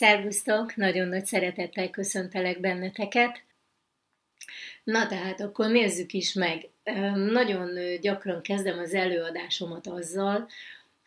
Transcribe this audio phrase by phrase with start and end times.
[0.00, 3.42] Szervusztok, nagyon nagy szeretettel köszöntelek benneteket.
[4.84, 6.68] Na tehát akkor nézzük is meg.
[7.14, 10.48] Nagyon gyakran kezdem az előadásomat azzal,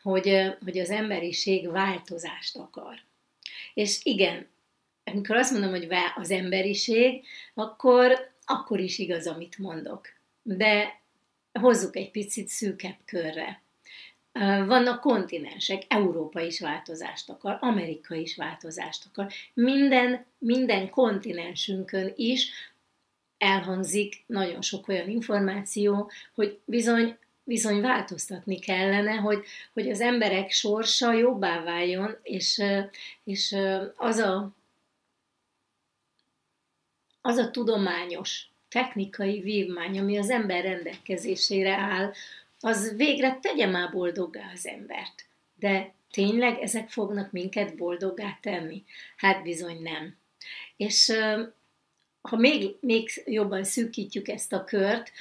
[0.02, 3.00] hogy, hogy az emberiség változást akar.
[3.74, 4.48] És igen,
[5.04, 10.08] amikor azt mondom, hogy az emberiség, akkor, akkor is igaz, amit mondok.
[10.42, 11.02] De
[11.60, 13.63] hozzuk egy picit szűkebb körre.
[14.66, 19.32] Vannak kontinensek, Európa is változást akar, Amerika is változást akar.
[19.54, 22.52] Minden, minden kontinensünkön is
[23.38, 29.44] elhangzik nagyon sok olyan információ, hogy bizony, bizony változtatni kellene, hogy,
[29.74, 32.62] hogy az emberek sorsa jobbá váljon, és,
[33.24, 33.56] és
[33.96, 34.52] az a,
[37.22, 42.12] az a tudományos, technikai vívmány, ami az ember rendelkezésére áll,
[42.66, 45.26] az végre tegye már boldoggá az embert.
[45.56, 48.84] De tényleg ezek fognak minket boldoggá tenni?
[49.18, 50.18] Hát bizony nem.
[50.78, 51.12] És
[52.22, 55.12] ha még, még jobban szűkítjük ezt a kört,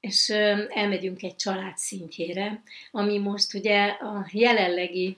[0.00, 0.28] és
[0.68, 5.16] elmegyünk egy család szintjére, ami most ugye a jelenlegi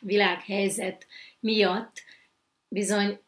[0.00, 1.06] világhelyzet
[1.40, 2.02] miatt
[2.68, 3.20] bizony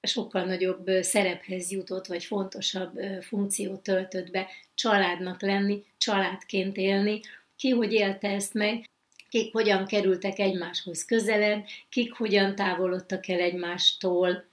[0.00, 7.20] sokkal nagyobb szerephez jutott, vagy fontosabb funkciót töltött be családnak lenni, családként élni,
[7.56, 8.88] ki hogy élte ezt meg,
[9.28, 14.44] kik hogyan kerültek egymáshoz közelebb, kik hogyan távolodtak el egymástól,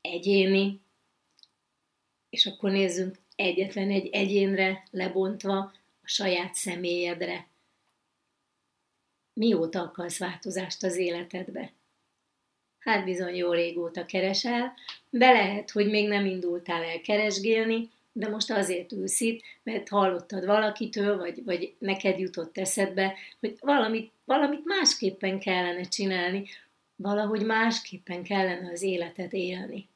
[0.00, 0.80] egyéni,
[2.30, 5.58] és akkor nézzünk egyetlen egy egyénre lebontva
[6.02, 7.48] a saját személyedre.
[9.32, 11.72] Mióta akarsz változást az életedbe?
[12.84, 14.74] Hát bizony jó régóta keresel,
[15.10, 20.44] de lehet, hogy még nem indultál el keresgélni, de most azért ülsz itt, mert hallottad
[20.44, 26.48] valakitől, vagy, vagy neked jutott eszedbe, hogy valamit, valamit másképpen kellene csinálni,
[26.96, 29.88] valahogy másképpen kellene az életet élni.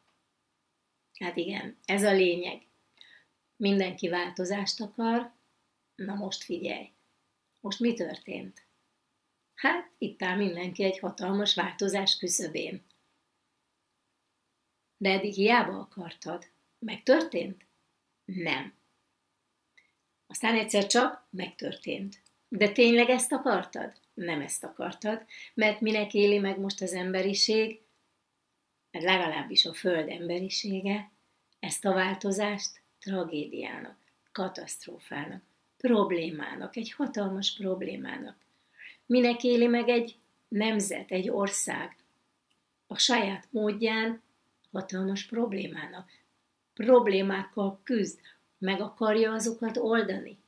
[1.18, 2.62] Hát igen, ez a lényeg.
[3.56, 5.32] Mindenki változást akar,
[5.94, 6.90] na most figyelj.
[7.60, 8.65] Most mi történt?
[9.56, 12.84] Hát itt áll mindenki egy hatalmas változás küszöbén.
[14.96, 16.46] De eddig hiába akartad.
[16.78, 17.66] Megtörtént?
[18.24, 18.74] Nem.
[20.26, 22.22] Aztán egyszer csak megtörtént.
[22.48, 23.92] De tényleg ezt akartad?
[24.14, 25.24] Nem ezt akartad,
[25.54, 27.80] mert minek éli meg most az emberiség,
[28.90, 31.12] mert legalábbis a Föld emberisége,
[31.58, 33.98] ezt a változást tragédiának,
[34.32, 35.42] katasztrófának,
[35.76, 38.45] problémának, egy hatalmas problémának.
[39.06, 40.16] Minek éli meg egy
[40.48, 41.96] nemzet, egy ország
[42.86, 44.22] a saját módján
[44.72, 46.10] hatalmas problémának.
[46.74, 48.20] Problémákkal küzd,
[48.58, 50.38] meg akarja azokat oldani.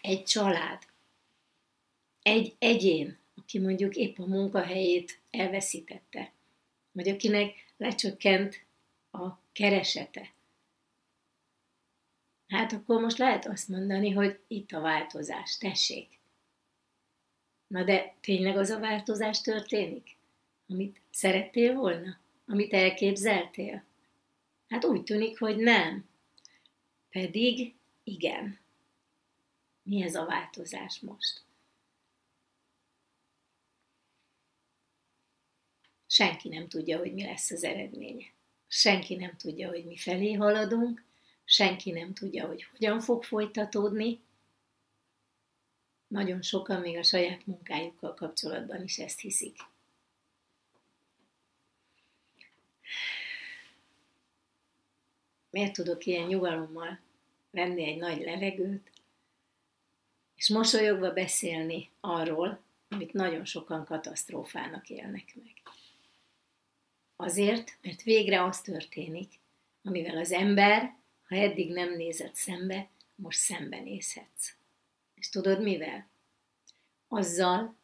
[0.00, 0.82] Egy család,
[2.22, 6.32] egy egyén, aki mondjuk épp a munkahelyét elveszítette,
[6.92, 8.64] vagy akinek lecsökkent
[9.10, 10.32] a keresete.
[12.48, 16.18] Hát akkor most lehet azt mondani, hogy itt a változás, tessék.
[17.66, 20.16] Na de tényleg az a változás történik,
[20.68, 22.18] amit szerettél volna?
[22.46, 23.84] Amit elképzeltél?
[24.68, 26.08] Hát úgy tűnik, hogy nem.
[27.10, 28.58] Pedig igen.
[29.82, 31.42] Mi ez a változás most?
[36.06, 38.26] Senki nem tudja, hogy mi lesz az eredménye.
[38.68, 41.04] Senki nem tudja, hogy mi felé haladunk,
[41.44, 44.20] senki nem tudja, hogy hogyan fog folytatódni,
[46.14, 49.56] nagyon sokan még a saját munkájukkal kapcsolatban is ezt hiszik.
[55.50, 57.00] Miért tudok ilyen nyugalommal
[57.50, 58.90] venni egy nagy levegőt,
[60.36, 65.74] és mosolyogva beszélni arról, amit nagyon sokan katasztrófának élnek meg.
[67.16, 69.32] Azért, mert végre az történik,
[69.82, 70.96] amivel az ember,
[71.28, 74.54] ha eddig nem nézett szembe, most szembenézhetsz.
[75.24, 76.08] És tudod mivel?
[77.08, 77.76] Azzal,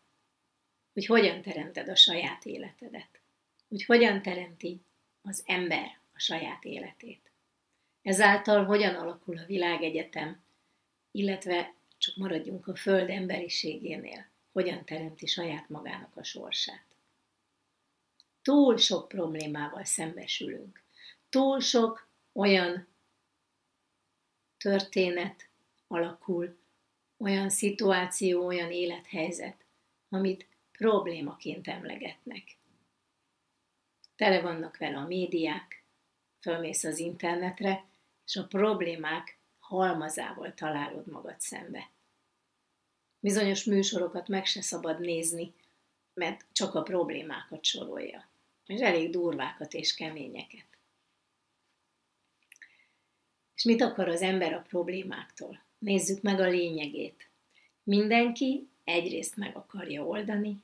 [0.93, 3.21] hogy hogyan teremted a saját életedet.
[3.69, 4.81] Hogy hogyan teremti
[5.23, 7.31] az ember a saját életét.
[8.03, 10.43] Ezáltal hogyan alakul a világegyetem,
[11.11, 16.87] illetve csak maradjunk a Föld emberiségénél, hogyan teremti saját magának a sorsát.
[18.43, 20.83] Túl sok problémával szembesülünk.
[21.29, 22.89] Túl sok olyan
[24.57, 25.49] történet
[25.87, 26.60] alakul
[27.21, 29.65] olyan szituáció, olyan élethelyzet,
[30.09, 32.57] amit problémaként emlegetnek.
[34.17, 35.85] Tele vannak vele a médiák,
[36.39, 37.85] fölmész az internetre,
[38.27, 41.91] és a problémák halmazával találod magad szembe.
[43.21, 45.55] Bizonyos műsorokat meg se szabad nézni,
[46.15, 48.29] mert csak a problémákat sorolja.
[48.67, 50.67] És elég durvákat és keményeket.
[53.55, 55.69] És mit akar az ember a problémáktól?
[55.81, 57.29] Nézzük meg a lényegét.
[57.83, 60.63] Mindenki egyrészt meg akarja oldani,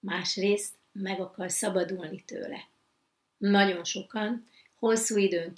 [0.00, 2.68] másrészt meg akar szabadulni tőle.
[3.36, 5.54] Nagyon sokan hosszú időn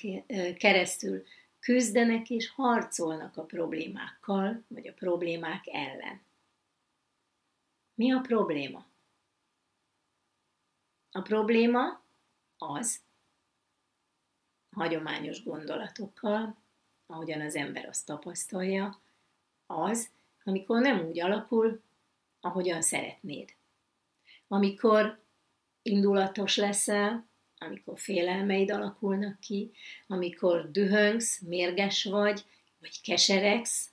[0.56, 1.24] keresztül
[1.58, 6.20] küzdenek és harcolnak a problémákkal, vagy a problémák ellen.
[7.94, 8.86] Mi a probléma?
[11.10, 12.02] A probléma
[12.58, 13.00] az,
[14.70, 16.56] hagyományos gondolatokkal,
[17.06, 19.00] ahogyan az ember azt tapasztalja,
[19.66, 20.10] az,
[20.44, 21.82] amikor nem úgy alakul,
[22.40, 23.54] ahogyan szeretnéd.
[24.48, 25.22] Amikor
[25.82, 27.26] indulatos leszel,
[27.58, 29.70] amikor félelmeid alakulnak ki,
[30.06, 32.44] amikor dühöngsz, mérges vagy,
[32.80, 33.90] vagy keseregsz,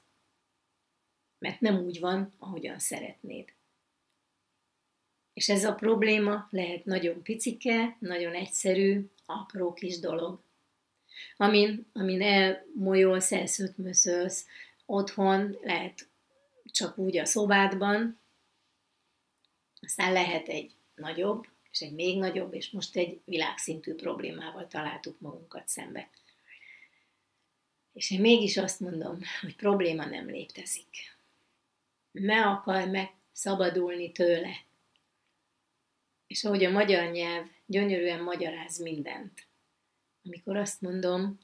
[1.39, 3.53] mert nem úgy van, ahogyan szeretnéd.
[5.33, 10.41] És ez a probléma lehet nagyon picike, nagyon egyszerű, apró kis dolog.
[11.37, 14.45] Amin, amin elmolyolsz, elszötmöszölsz,
[14.85, 16.09] otthon, lehet
[16.71, 18.19] csak úgy a szobádban,
[19.81, 25.67] aztán lehet egy nagyobb, és egy még nagyobb, és most egy világszintű problémával találtuk magunkat
[25.67, 26.09] szembe.
[27.93, 31.17] És én mégis azt mondom, hogy probléma nem létezik.
[32.11, 34.55] Ne akarj meg szabadulni tőle.
[36.27, 39.47] És ahogy a magyar nyelv gyönyörűen magyaráz mindent,
[40.23, 41.39] amikor azt mondom,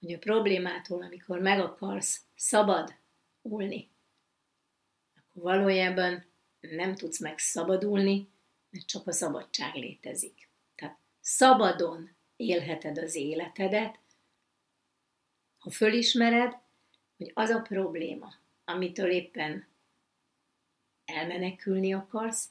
[0.00, 2.94] hogy a problémától, amikor meg akarsz szabad
[3.42, 3.90] ulni,
[5.14, 6.24] akkor valójában
[6.60, 8.28] nem tudsz megszabadulni,
[8.70, 10.48] mert csak a szabadság létezik.
[10.74, 13.98] Tehát szabadon élheted az életedet,
[15.58, 16.58] ha fölismered,
[17.16, 19.66] hogy az a probléma, amitől éppen
[21.04, 22.50] elmenekülni akarsz,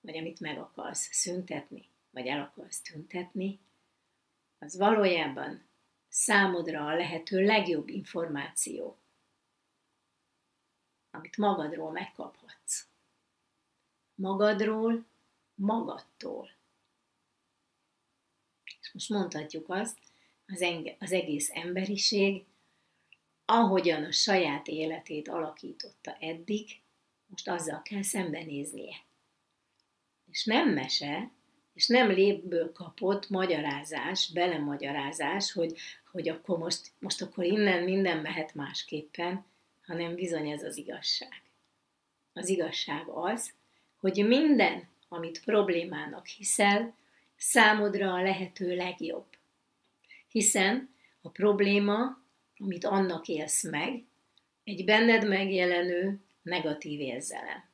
[0.00, 3.58] vagy amit meg akarsz szüntetni, vagy el akarsz tüntetni,
[4.60, 5.68] az valójában
[6.08, 8.98] számodra a lehető legjobb információ,
[11.10, 12.86] amit magadról megkaphatsz.
[14.14, 15.04] Magadról,
[15.54, 16.50] magadtól.
[18.80, 19.98] És most mondhatjuk azt,
[20.46, 22.44] az, enge, az egész emberiség,
[23.44, 26.80] ahogyan a saját életét alakította eddig,
[27.26, 29.04] most azzal kell szembenéznie.
[30.30, 31.30] És nem mese,
[31.74, 35.78] és nem lépből kapott magyarázás, belemagyarázás, hogy,
[36.10, 39.44] hogy akkor most, most akkor innen minden mehet másképpen,
[39.86, 41.42] hanem bizony ez az igazság.
[42.32, 43.52] Az igazság az,
[43.96, 46.94] hogy minden, amit problémának hiszel,
[47.36, 49.26] számodra a lehető legjobb.
[50.28, 52.18] Hiszen a probléma,
[52.58, 54.04] amit annak élsz meg,
[54.64, 57.68] egy benned megjelenő negatív érzelem.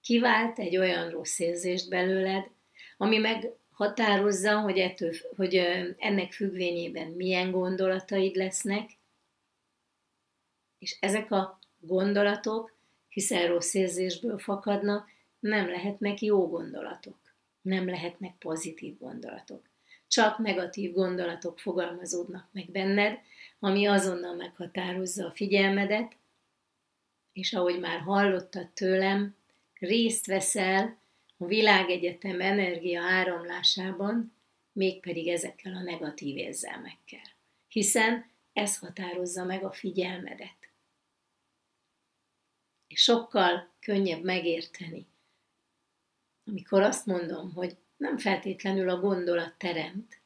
[0.00, 2.50] Kivált egy olyan rossz érzést belőled,
[2.96, 5.54] ami meghatározza, hogy, ettől, hogy
[5.98, 8.90] ennek függvényében milyen gondolataid lesznek,
[10.78, 12.74] és ezek a gondolatok,
[13.08, 15.08] hiszen rossz érzésből fakadnak,
[15.40, 17.18] nem lehetnek jó gondolatok,
[17.62, 19.70] nem lehetnek pozitív gondolatok.
[20.08, 23.18] Csak negatív gondolatok fogalmazódnak meg benned,
[23.58, 26.16] ami azonnal meghatározza a figyelmedet,
[27.32, 29.36] és ahogy már hallottad tőlem,
[29.78, 30.96] részt veszel
[31.42, 34.36] a világegyetem energia áramlásában,
[34.72, 37.24] mégpedig ezekkel a negatív érzelmekkel.
[37.68, 40.70] Hiszen ez határozza meg a figyelmedet.
[42.86, 45.06] És sokkal könnyebb megérteni,
[46.44, 50.20] amikor azt mondom, hogy nem feltétlenül a gondolat teremt,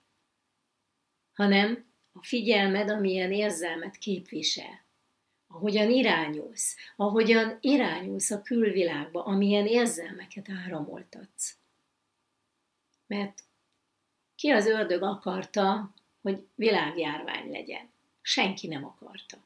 [1.32, 4.85] hanem a figyelmed, amilyen érzelmet képvisel,
[5.46, 11.56] ahogyan irányulsz, ahogyan irányulsz a külvilágba, amilyen érzelmeket áramoltatsz.
[13.06, 13.42] Mert
[14.34, 17.90] ki az ördög akarta, hogy világjárvány legyen?
[18.22, 19.36] Senki nem akarta.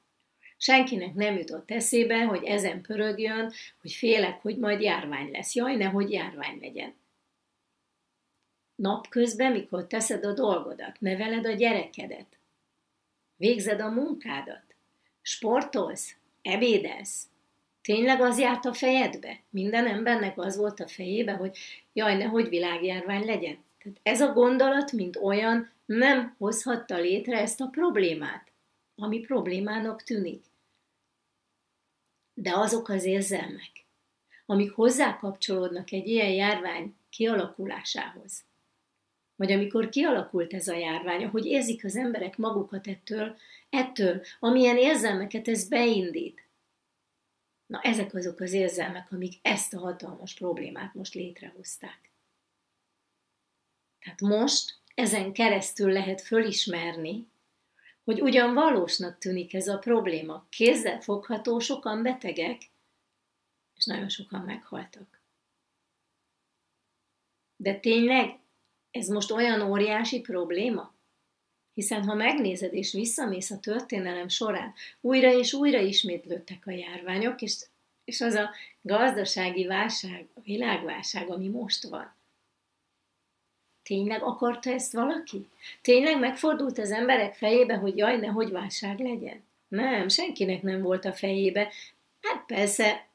[0.57, 5.55] Senkinek nem jutott eszébe, hogy ezen pörögjön, hogy félek, hogy majd járvány lesz.
[5.55, 6.95] Jaj, nehogy járvány legyen.
[8.75, 12.39] Napközben, mikor teszed a dolgodat, neveled a gyerekedet,
[13.37, 14.70] végzed a munkádat,
[15.23, 17.27] sportolsz, ebédelsz,
[17.83, 19.41] tényleg az járt a fejedbe?
[19.51, 21.59] Minden embernek az volt a fejébe, hogy
[21.93, 23.59] jaj, nehogy világjárvány legyen.
[23.83, 28.53] Tehát ez a gondolat, mint olyan, nem hozhatta létre ezt a problémát,
[28.95, 30.51] ami problémának tűnik
[32.43, 33.87] de azok az érzelmek,
[34.47, 38.45] amik hozzá kapcsolódnak egy ilyen járvány kialakulásához,
[39.41, 43.37] vagy amikor kialakult ez a járvány, hogy érzik az emberek magukat ettől,
[43.71, 46.49] ettől, amilyen érzelmeket ez beindít.
[47.67, 52.13] Na ezek azok az érzelmek, amik ezt a hatalmas problémát most létrehozták.
[53.99, 57.27] Tehát most ezen keresztül lehet fölismerni,
[58.05, 62.63] hogy ugyan valósnak tűnik ez a probléma, kézzel fogható, sokan betegek,
[63.77, 65.21] és nagyon sokan meghaltak.
[67.57, 68.40] De tényleg
[68.91, 70.93] ez most olyan óriási probléma?
[71.75, 77.57] Hiszen ha megnézed és visszamész a történelem során, újra és újra ismétlődtek a járványok, és,
[78.05, 78.51] és az a
[78.83, 82.15] gazdasági válság, a világválság, ami most van.
[83.83, 85.47] Tényleg akarta ezt valaki?
[85.83, 89.43] Tényleg megfordult az emberek fejébe, hogy jaj, nehogy válság legyen?
[89.69, 91.73] Nem, senkinek nem volt a fejébe.
[92.21, 93.10] Hát persze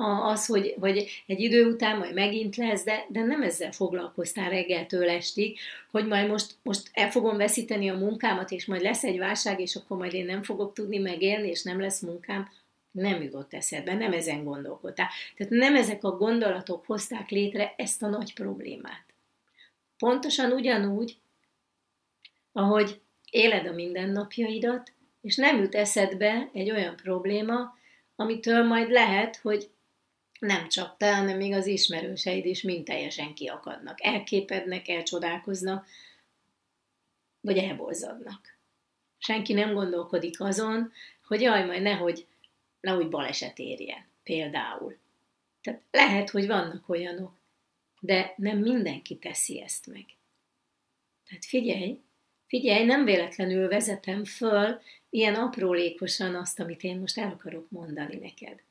[0.00, 5.08] az, hogy, hogy egy idő után majd megint lesz, de, de nem ezzel foglalkoztál reggeltől
[5.08, 5.58] estig,
[5.90, 9.76] hogy majd most, most el fogom veszíteni a munkámat, és majd lesz egy válság, és
[9.76, 12.48] akkor majd én nem fogok tudni megélni, és nem lesz munkám.
[12.90, 15.08] Nem jutott eszedbe, nem ezen gondolkodtál.
[15.36, 19.04] Tehát nem ezek a gondolatok hozták létre ezt a nagy problémát.
[19.98, 21.16] Pontosan ugyanúgy,
[22.52, 27.74] ahogy éled a mindennapjaidat, és nem jut eszedbe egy olyan probléma,
[28.16, 29.70] amitől majd lehet, hogy
[30.42, 35.86] nem csak te, hanem még az ismerőseid is mind teljesen kiakadnak, elképednek, elcsodálkoznak,
[37.40, 38.58] vagy elborzadnak.
[39.18, 40.92] Senki nem gondolkodik azon,
[41.26, 42.26] hogy jaj, majd nehogy,
[42.80, 44.98] nehogy baleset érjen, például.
[45.62, 47.32] Tehát lehet, hogy vannak olyanok,
[48.00, 50.04] de nem mindenki teszi ezt meg.
[51.28, 52.00] Tehát figyelj,
[52.46, 54.80] figyelj, nem véletlenül vezetem föl
[55.10, 58.62] ilyen aprólékosan azt, amit én most el akarok mondani neked.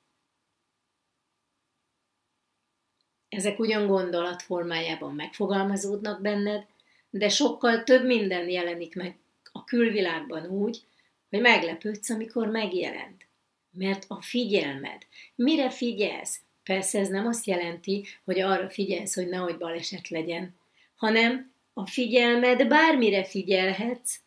[3.32, 6.66] Ezek ugyan gondolat formájában megfogalmazódnak benned,
[7.10, 9.18] de sokkal több minden jelenik meg
[9.52, 10.82] a külvilágban úgy,
[11.30, 13.28] hogy meglepődsz, amikor megjelent.
[13.72, 16.40] Mert a figyelmed, mire figyelsz?
[16.64, 20.56] Persze ez nem azt jelenti, hogy arra figyelsz, hogy nehogy baleset legyen,
[20.96, 24.20] hanem a figyelmed bármire figyelhetsz,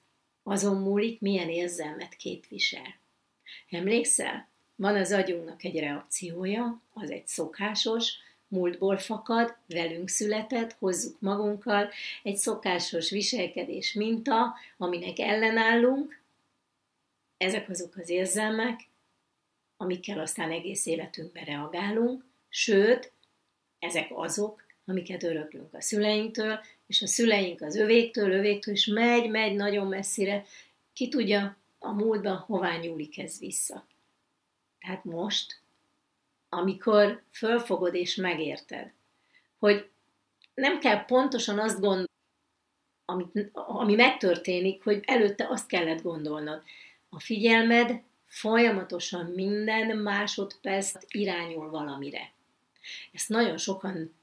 [0.43, 3.01] azon múlik, milyen érzelmet képvisel.
[3.71, 4.49] Emlékszel?
[4.77, 8.13] Van az agyunknak egy reakciója, az egy szokásos,
[8.49, 11.91] múltból fakad, velünk született, hozzuk magunkkal,
[12.23, 16.23] egy szokásos viselkedés minta, aminek ellenállunk.
[17.37, 18.81] Ezek azok az érzelmek,
[19.77, 23.13] amikkel aztán egész életünkben reagálunk, sőt,
[23.79, 29.55] ezek azok, amiket öröklünk a szüleinktől, és a szüleink az övéktől, övéktől, és megy, megy
[29.55, 30.45] nagyon messzire,
[30.93, 33.87] ki tudja a múltban hová nyúlik ez vissza.
[34.81, 35.61] Tehát most
[36.55, 38.93] amikor fölfogod és megérted,
[39.59, 39.91] hogy
[40.55, 42.09] nem kell pontosan azt gondolni,
[43.05, 46.63] ami, ami megtörténik, hogy előtte azt kellett gondolnod.
[47.09, 52.33] A figyelmed folyamatosan minden másodperc irányul valamire.
[53.13, 54.15] Ezt nagyon sokan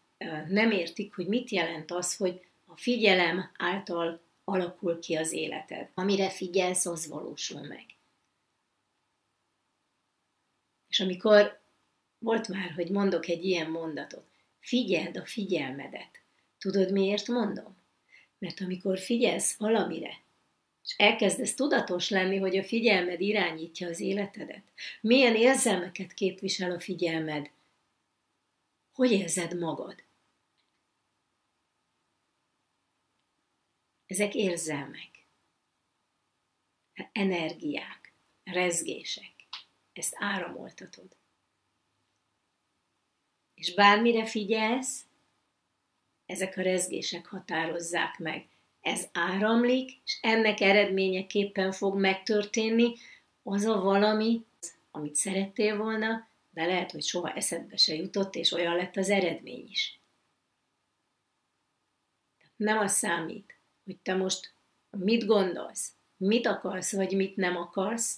[0.48, 5.90] nem értik, hogy mit jelent az, hogy a figyelem által alakul ki az életed.
[5.94, 7.86] Amire figyelsz, az valósul meg.
[10.88, 11.61] És amikor
[12.22, 14.26] volt már, hogy mondok egy ilyen mondatot.
[14.60, 16.22] Figyeld a figyelmedet.
[16.58, 17.78] Tudod, miért mondom?
[18.40, 20.22] Mert amikor figyelsz valamire,
[20.84, 24.64] és elkezdesz tudatos lenni, hogy a figyelmed irányítja az életedet,
[25.02, 27.50] milyen érzelmeket képvisel a figyelmed,
[28.92, 30.04] hogy érzed magad?
[34.06, 35.28] Ezek érzelmek,
[37.12, 38.14] energiák,
[38.44, 39.34] rezgések.
[39.94, 41.20] Ezt áramoltatod
[43.62, 45.06] és bármire figyelsz,
[46.26, 48.46] ezek a rezgések határozzák meg.
[48.82, 52.94] Ez áramlik, és ennek eredményeképpen fog megtörténni
[53.44, 54.46] az a valami,
[54.92, 59.68] amit szerettél volna, de lehet, hogy soha eszedbe se jutott, és olyan lett az eredmény
[59.70, 60.00] is.
[62.56, 64.54] Nem az számít, hogy te most
[64.90, 68.18] mit gondolsz, mit akarsz, vagy mit nem akarsz,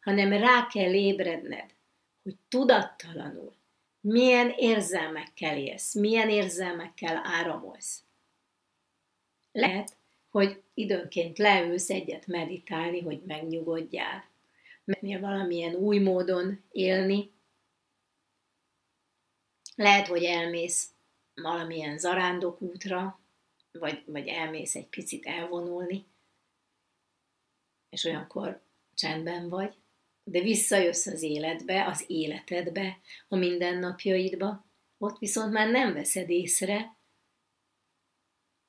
[0.00, 1.74] hanem rá kell ébredned,
[2.22, 3.57] hogy tudattalanul
[4.00, 8.02] milyen érzelmekkel élsz, milyen érzelmekkel áramolsz.
[9.52, 9.96] Lehet,
[10.30, 14.24] hogy időnként leülsz egyet meditálni, hogy megnyugodjál,
[14.84, 17.30] mennél valamilyen új módon élni.
[19.74, 20.90] Lehet, hogy elmész
[21.34, 23.20] valamilyen zarándok útra,
[23.72, 26.06] vagy, vagy elmész egy picit elvonulni,
[27.88, 28.62] és olyankor
[28.94, 29.76] csendben vagy
[30.30, 34.64] de visszajössz az életbe, az életedbe, a mindennapjaidba,
[34.98, 36.96] ott viszont már nem veszed észre,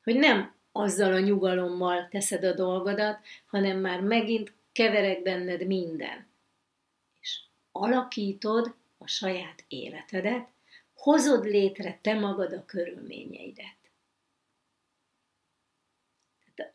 [0.04, 6.28] hogy nem azzal a nyugalommal teszed a dolgodat, hanem már megint keverek benned minden.
[7.22, 7.40] És
[7.72, 10.48] alakítod a saját életedet,
[10.94, 13.78] hozod létre te magad a körülményeidet.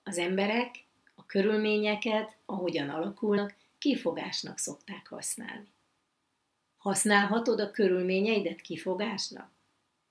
[0.03, 5.73] Az emberek a körülményeket, ahogyan alakulnak, kifogásnak szokták használni.
[6.77, 9.51] Használhatod a körülményeidet kifogásnak?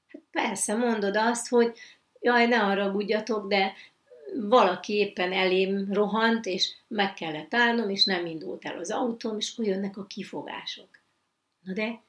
[0.07, 1.77] Hát persze, mondod azt, hogy
[2.19, 3.73] jaj, ne haragudjatok, de
[4.35, 9.53] valaki éppen elém rohant, és meg kellett állnom, és nem indult el az autóm, és
[9.57, 10.89] akkor a kifogások.
[11.59, 12.01] Na de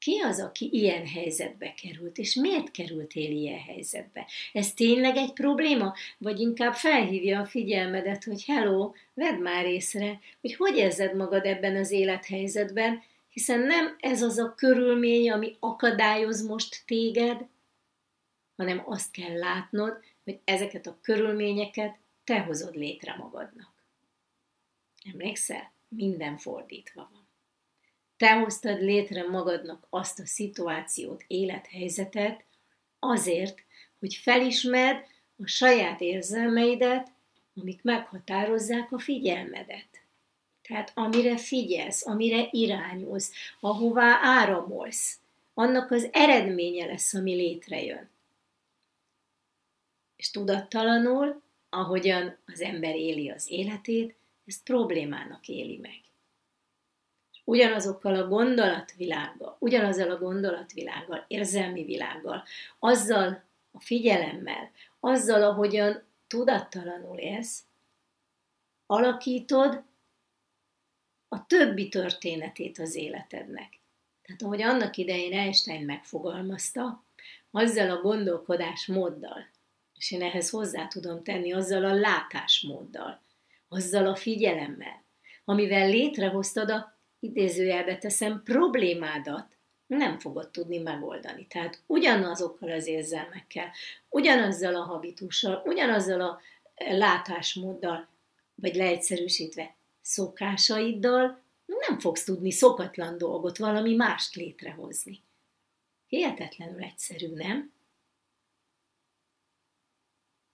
[0.00, 4.26] ki az, aki ilyen helyzetbe került, és miért kerültél ilyen helyzetbe?
[4.52, 5.94] Ez tényleg egy probléma?
[6.18, 11.76] Vagy inkább felhívja a figyelmedet, hogy hello, vedd már észre, hogy hogy érzed magad ebben
[11.76, 17.46] az élethelyzetben, hiszen nem ez az a körülmény, ami akadályoz most téged,
[18.56, 23.74] hanem azt kell látnod, hogy ezeket a körülményeket te hozod létre magadnak.
[25.12, 25.72] Emlékszel?
[25.88, 27.19] Minden fordítva van.
[28.20, 32.44] Te hoztad létre magadnak azt a szituációt, élethelyzetet
[32.98, 33.64] azért,
[33.98, 35.04] hogy felismerd
[35.36, 37.08] a saját érzelmeidet,
[37.60, 39.88] amik meghatározzák a figyelmedet.
[40.62, 45.18] Tehát amire figyelsz, amire irányulsz, ahová áramolsz,
[45.54, 48.10] annak az eredménye lesz, ami létrejön.
[50.16, 54.14] És tudattalanul, ahogyan az ember éli az életét,
[54.46, 56.09] ezt problémának éli meg
[57.50, 62.44] ugyanazokkal a gondolatvilággal, ugyanazzal a gondolatvilággal, érzelmi világgal,
[62.78, 67.62] azzal a figyelemmel, azzal, ahogyan tudattalanul élsz,
[68.86, 69.82] alakítod
[71.28, 73.80] a többi történetét az életednek.
[74.22, 77.04] Tehát ahogy annak idején Einstein megfogalmazta,
[77.50, 79.46] azzal a gondolkodásmóddal,
[79.94, 83.20] és én ehhez hozzá tudom tenni, azzal a látásmóddal,
[83.68, 85.04] azzal a figyelemmel,
[85.44, 89.56] amivel létrehoztad a idézőjelbe teszem, problémádat
[89.86, 91.46] nem fogod tudni megoldani.
[91.46, 93.72] Tehát ugyanazokkal az érzelmekkel,
[94.08, 96.40] ugyanazzal a habitussal, ugyanazzal a
[96.76, 98.08] látásmóddal,
[98.54, 105.22] vagy leegyszerűsítve szokásaiddal nem fogsz tudni szokatlan dolgot, valami mást létrehozni.
[106.06, 107.72] Hihetetlenül egyszerű, nem?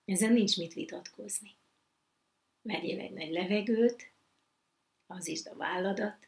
[0.05, 1.55] Ezen nincs mit vitatkozni.
[2.62, 4.11] Vegyél egy nagy levegőt,
[5.07, 6.25] az is a válladat,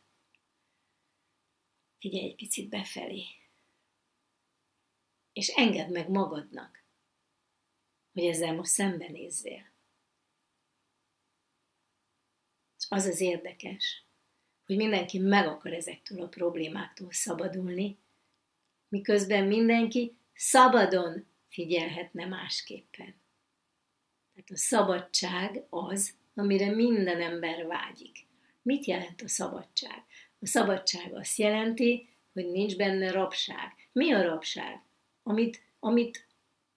[1.98, 3.24] Figyelj egy picit befelé.
[5.32, 6.84] És engedd meg magadnak,
[8.12, 9.72] hogy ezzel most szembenézzél.
[12.78, 14.04] És az az érdekes,
[14.64, 17.98] hogy mindenki meg akar ezektől a problémáktól szabadulni,
[18.88, 23.14] miközben mindenki szabadon figyelhetne másképpen.
[24.34, 28.26] Tehát a szabadság az, amire minden ember vágyik.
[28.62, 30.04] Mit jelent a szabadság?
[30.40, 33.74] A szabadság azt jelenti, hogy nincs benne rabság.
[33.92, 34.83] Mi a rabság?
[35.22, 36.27] Amit, amit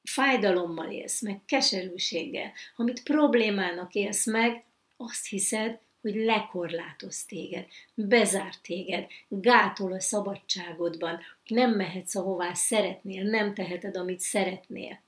[0.03, 4.63] fájdalommal élsz meg, keserűséggel, amit problémának élsz meg,
[4.97, 13.53] azt hiszed, hogy lekorlátoz téged, bezár téged, gátol a szabadságodban, nem mehetsz ahová szeretnél, nem
[13.53, 15.01] teheted, amit szeretnél.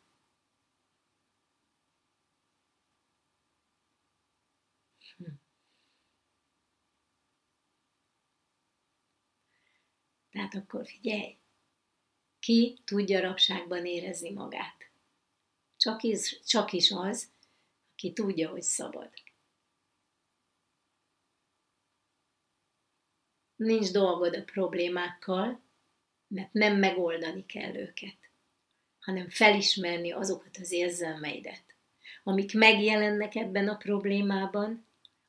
[10.34, 11.38] Tehát akkor figyelj,
[12.39, 14.89] ki tudja rabságban érezni magát?
[15.78, 17.32] Csak is, csak is az,
[17.91, 19.12] aki tudja, hogy szabad.
[23.56, 25.62] Nincs dolgod a problémákkal,
[26.28, 28.17] mert nem megoldani kell őket,
[29.00, 31.76] hanem felismerni azokat az érzelmeidet,
[32.24, 34.88] amik megjelennek ebben a problémában,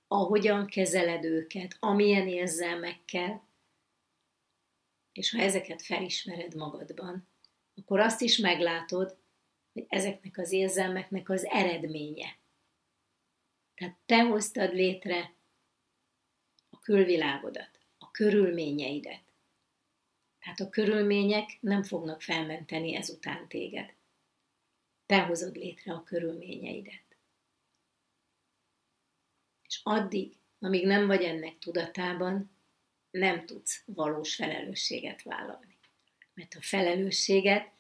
[0.09, 3.53] ahogyan kezeled őket, amilyen érzelmekkel,
[5.15, 7.29] és ha ezeket felismered magadban,
[7.75, 9.17] akkor azt is meglátod,
[9.73, 12.39] hogy ezeknek az érzelmeknek az eredménye.
[13.75, 15.35] Tehát te hoztad létre
[16.71, 19.23] a külvilágodat, a körülményeidet.
[20.39, 23.95] Tehát a körülmények nem fognak felmenteni ezután téged.
[25.07, 27.17] Te hozod létre a körülményeidet.
[29.67, 32.54] És addig, amíg nem vagy ennek tudatában,
[33.15, 35.77] nem tudsz valós felelősséget vállalni.
[36.35, 37.71] Mert a felelősséget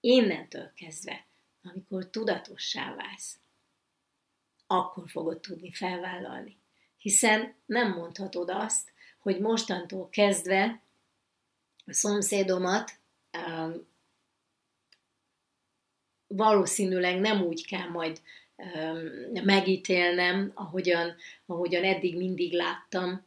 [0.00, 1.26] innentől kezdve,
[1.62, 3.38] amikor tudatossá válsz,
[4.66, 6.58] akkor fogod tudni felvállalni.
[6.98, 10.82] Hiszen nem mondhatod azt, hogy mostantól kezdve
[11.84, 12.98] a szomszédomat
[13.46, 13.86] um,
[16.26, 18.20] valószínűleg nem úgy kell majd
[18.56, 21.16] um, megítélnem, ahogyan,
[21.46, 23.24] ahogyan eddig mindig láttam,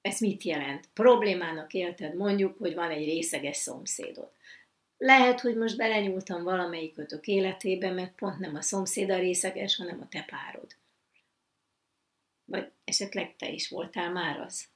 [0.00, 0.88] ez mit jelent?
[0.92, 4.30] Problémának élted mondjuk, hogy van egy részeges szomszédod.
[4.98, 10.00] Lehet, hogy most belenyúltam valamelyik kötök életébe, mert pont nem a szomszéd a részeges, hanem
[10.00, 10.76] a te párod.
[12.44, 14.68] Vagy esetleg te is voltál már az.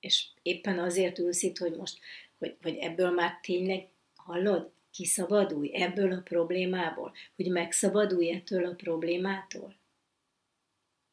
[0.00, 1.98] És éppen azért ülsz itt, hogy most,
[2.38, 9.74] hogy, hogy ebből már tényleg hallod, kiszabadulj ebből a problémából, hogy megszabadulj ettől a problémától.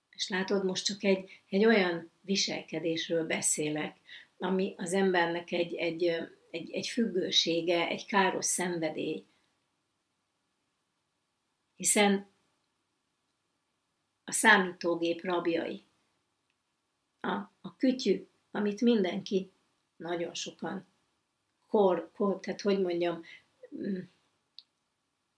[0.10, 3.98] És látod, most csak egy, egy olyan viselkedésről beszélek,
[4.38, 6.04] ami az embernek egy, egy,
[6.52, 9.26] egy, egy függősége, egy káros szenvedély.
[11.76, 12.30] Hiszen
[14.24, 15.84] a számítógép rabjai,
[17.20, 19.52] a, a kütyű, amit mindenki,
[19.96, 20.88] nagyon sokan,
[21.68, 23.22] kor, kor, tehát hogy mondjam,
[23.76, 24.00] mm,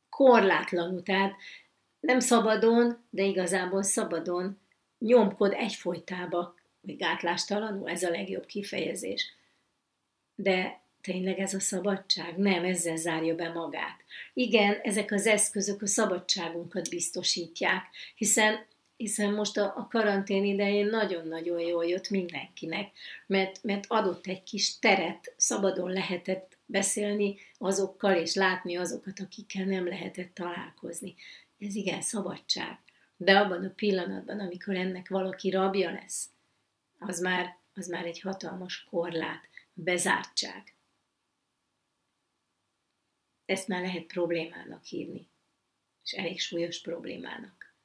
[0.09, 1.35] korlátlanul, tehát
[1.99, 4.59] nem szabadon, de igazából szabadon
[4.97, 9.33] nyomkod egyfolytába, vagy gátlástalanul, ez a legjobb kifejezés.
[10.35, 12.37] De tényleg ez a szabadság?
[12.37, 14.03] Nem, ezzel zárja be magát.
[14.33, 17.83] Igen, ezek az eszközök a szabadságunkat biztosítják,
[18.15, 18.69] hiszen
[19.01, 22.91] hiszen most a, a karantén idején nagyon-nagyon jól jött mindenkinek,
[23.27, 29.87] mert, mert adott egy kis teret, szabadon lehetett beszélni azokkal, és látni azokat, akikkel nem
[29.87, 31.15] lehetett találkozni.
[31.59, 32.79] Ez igen, szabadság.
[33.17, 36.29] De abban a pillanatban, amikor ennek valaki rabja lesz,
[37.01, 40.75] az már, az már egy hatalmas korlát, bezártság.
[43.45, 45.29] Ezt már lehet problémának hívni,
[46.03, 47.75] és elég súlyos problémának.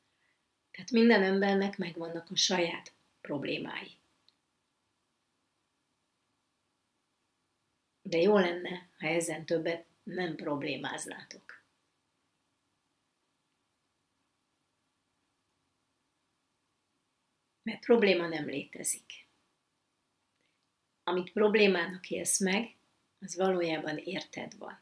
[0.70, 3.90] Tehát minden embernek megvannak a saját problémái.
[8.02, 11.55] De jó lenne, ha ezen többet nem problémáznátok.
[17.66, 19.26] Mert probléma nem létezik.
[21.04, 22.76] Amit problémának élsz meg,
[23.18, 24.80] az valójában érted van.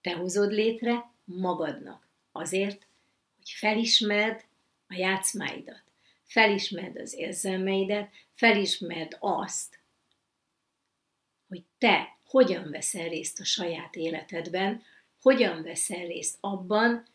[0.00, 2.08] Te hozod létre magadnak.
[2.32, 2.86] Azért,
[3.36, 4.44] hogy felismerd
[4.86, 5.82] a játszmáidat,
[6.22, 9.80] felismerd az érzelmeidet, felismerd azt,
[11.48, 14.82] hogy te hogyan veszel részt a saját életedben,
[15.20, 17.06] hogyan veszel részt abban,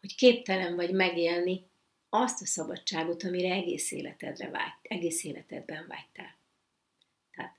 [0.00, 1.72] hogy képtelen vagy megélni
[2.14, 6.36] azt a szabadságot, amire egész életedre vágy, egész életedben vágytál.
[7.30, 7.56] Tehát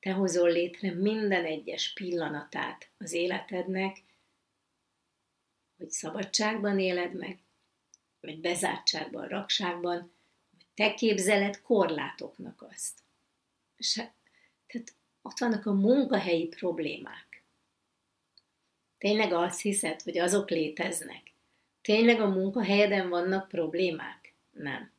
[0.00, 4.02] te hozol létre minden egyes pillanatát az életednek,
[5.76, 7.38] hogy szabadságban éled meg,
[8.20, 9.98] vagy bezártságban, rakságban,
[10.50, 12.98] hogy te képzeled korlátoknak azt.
[13.76, 13.92] És
[14.66, 17.42] tehát ott vannak a munkahelyi problémák.
[18.98, 21.34] Tényleg azt hiszed, hogy azok léteznek?
[21.86, 24.34] Tényleg a munkahelyeden vannak problémák?
[24.50, 24.90] Nem.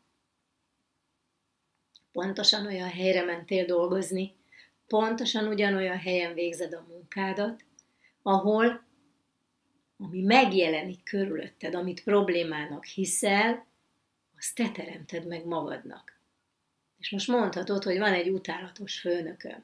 [2.11, 4.35] Pontosan olyan helyre mentél dolgozni,
[4.87, 7.63] pontosan ugyanolyan helyen végzed a munkádat,
[8.21, 8.83] ahol
[9.97, 13.65] ami megjelenik körülötted, amit problémának hiszel,
[14.37, 16.19] azt te teremted meg magadnak.
[16.97, 19.63] És most mondhatod, hogy van egy utálatos főnököm.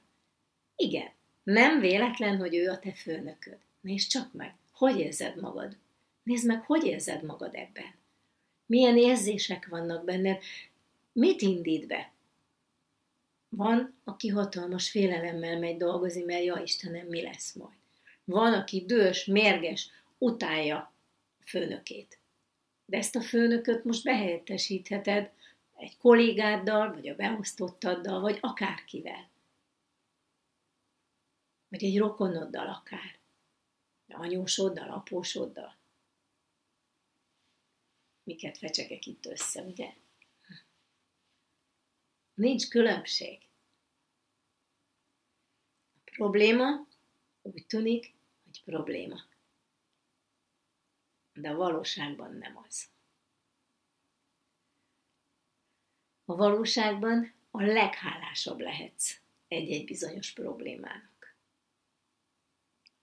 [0.76, 1.10] Igen,
[1.44, 3.58] nem véletlen, hogy ő a te főnököd.
[3.82, 5.82] Nézd csak meg, hogy érzed magad.
[6.24, 7.94] Nézd meg, hogy érzed magad ebben.
[8.66, 10.42] Milyen érzések vannak benned.
[11.12, 12.12] Mit indít be?
[13.50, 17.78] Van, aki hatalmas félelemmel megy dolgozni, mert ja Istenem, mi lesz majd.
[18.24, 20.94] Van, aki dős, mérges, utálja a
[21.46, 22.20] főnökét.
[22.86, 25.32] De ezt a főnököt most behelyettesítheted
[25.78, 29.30] egy kollégáddal, vagy a beosztottaddal, vagy akárkivel.
[31.70, 33.18] Vagy egy rokonoddal akár.
[34.08, 35.76] Anyósoddal, apósoddal.
[38.24, 39.94] Miket fecsegek itt össze, ugye?
[42.34, 43.48] Nincs különbség.
[45.96, 46.88] A probléma
[47.42, 49.32] úgy tűnik, hogy probléma
[51.34, 52.88] de a valóságban nem az.
[56.26, 61.36] A valóságban a leghálásabb lehetsz egy-egy bizonyos problémának.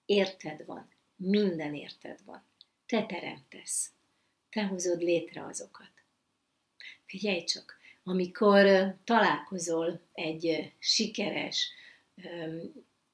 [0.04, 2.44] Érted van, minden érted van.
[2.86, 3.92] Te teremtesz.
[4.50, 5.90] Te hozod létre azokat.
[7.06, 11.70] Figyelj csak, amikor találkozol egy sikeres,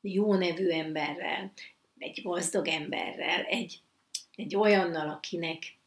[0.00, 1.52] jó nevű emberrel,
[1.98, 3.80] egy gazdag emberrel, egy
[4.36, 5.78] egy olyannal, akinek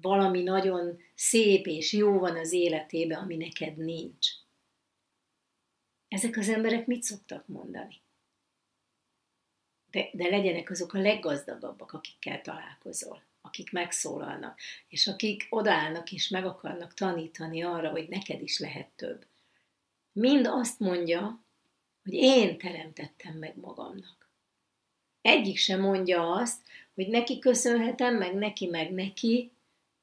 [0.00, 4.26] valami nagyon szép és jó van az életében, ami neked nincs.
[6.08, 8.00] Ezek az emberek mit szoktak mondani?
[9.90, 13.22] De, de legyenek azok a leggazdagabbak, akikkel találkozol.
[13.48, 14.58] Akik megszólalnak,
[14.88, 19.26] és akik odaállnak és meg akarnak tanítani arra, hogy neked is lehet több.
[20.12, 21.44] Mind azt mondja,
[22.02, 24.30] hogy én teremtettem meg magamnak.
[25.20, 26.60] Egyik sem mondja azt,
[26.94, 29.52] hogy neki köszönhetem, meg neki, meg neki,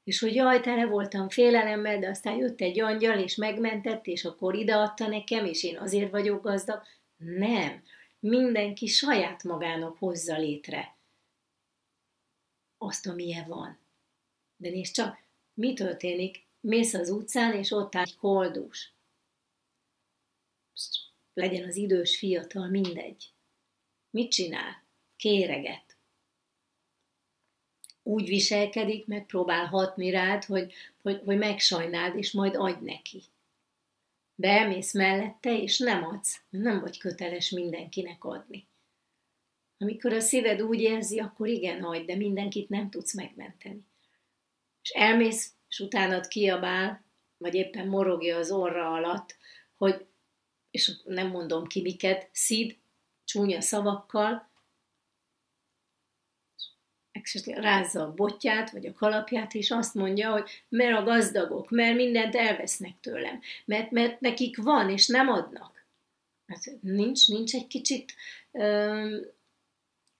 [0.04, 4.54] és hogy jaj, tele voltam félelemmel, de aztán jött egy angyal, és megmentett, és akkor
[4.54, 6.82] ideadta nekem, és én azért vagyok gazdag.
[7.16, 7.82] Nem.
[8.20, 10.95] Mindenki saját magának hozza létre
[12.78, 13.78] azt, amilyen van.
[14.56, 15.18] De nézd csak,
[15.54, 16.46] mi történik?
[16.60, 18.92] Mész az utcán, és ott áll egy koldus.
[21.34, 23.32] Legyen az idős, fiatal, mindegy.
[24.10, 24.84] Mit csinál?
[25.16, 25.96] Kéreget.
[28.02, 33.22] Úgy viselkedik, megpróbál hatni rád, hogy, hogy, hogy megsajnáld, és majd adj neki.
[34.34, 38.66] De elmész mellette, és nem adsz, nem vagy köteles mindenkinek adni.
[39.78, 43.84] Amikor a szíved úgy érzi, akkor igen, hagyd, de mindenkit nem tudsz megmenteni.
[44.82, 47.04] És elmész, és utánad kiabál,
[47.36, 49.36] vagy éppen morogja az orra alatt,
[49.76, 50.06] hogy,
[50.70, 52.76] és nem mondom ki miket, szid,
[53.24, 54.50] csúnya szavakkal,
[57.22, 61.96] esetleg rázza a botját, vagy a kalapját, és azt mondja, hogy mert a gazdagok, mert
[61.96, 65.86] mindent elvesznek tőlem, mert, mert nekik van, és nem adnak.
[66.46, 68.14] Hát nincs, nincs egy kicsit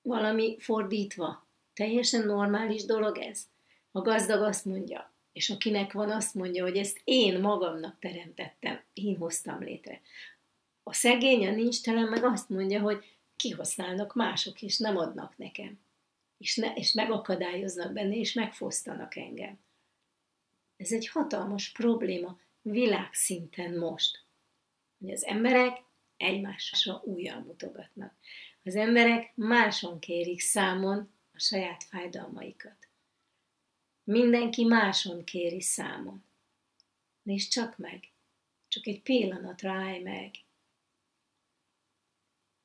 [0.06, 1.46] valami fordítva.
[1.74, 3.46] Teljesen normális dolog ez.
[3.90, 9.16] A gazdag azt mondja, és akinek van, azt mondja, hogy ezt én magamnak teremtettem, én
[9.16, 10.00] hoztam létre.
[10.82, 13.04] A szegény, a nincs telen meg azt mondja, hogy
[13.36, 15.80] kihasználnak mások, és nem adnak nekem.
[16.38, 19.58] És, ne, és megakadályoznak benne, és megfosztanak engem.
[20.76, 24.24] Ez egy hatalmas probléma világszinten most.
[24.98, 25.78] Hogy az emberek
[26.16, 28.14] egymásra újjal mutogatnak.
[28.66, 32.88] Az emberek máson kérik számon a saját fájdalmaikat.
[34.04, 36.24] Mindenki máson kéri számon.
[37.22, 38.12] Nézd csak meg,
[38.68, 40.30] csak egy pillanatra állj meg,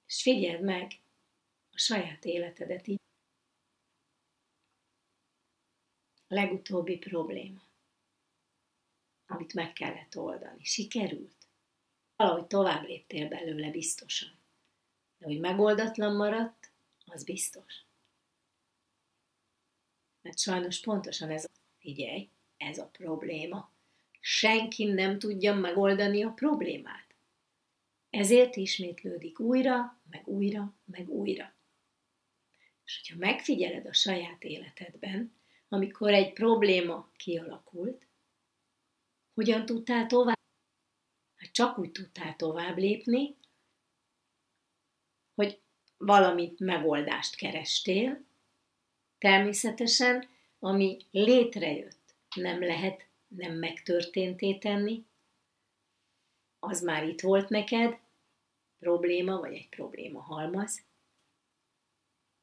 [0.05, 0.91] és figyeld meg
[1.71, 3.01] a saját életedet így.
[6.27, 7.61] Legutóbbi probléma,
[9.25, 11.47] amit meg kellett oldani, sikerült.
[12.15, 14.40] Valahogy tovább léptél belőle biztosan.
[15.21, 16.71] De hogy megoldatlan maradt,
[17.05, 17.85] az biztos.
[20.21, 21.45] Mert sajnos pontosan ez,
[21.79, 23.71] figyelj, ez a probléma.
[24.19, 27.15] Senki nem tudja megoldani a problémát.
[28.09, 31.53] Ezért ismétlődik újra, meg újra, meg újra.
[32.85, 35.33] És hogyha megfigyeled a saját életedben,
[35.69, 38.07] amikor egy probléma kialakult,
[39.33, 40.39] hogyan tudtál tovább?
[41.35, 43.35] Hát csak úgy tudtál tovább lépni,
[45.35, 45.61] hogy
[45.97, 48.25] valami megoldást kerestél,
[49.17, 55.05] természetesen, ami létrejött, nem lehet nem megtörténté tenni,
[56.59, 57.99] az már itt volt neked,
[58.79, 60.83] probléma, vagy egy probléma halmaz,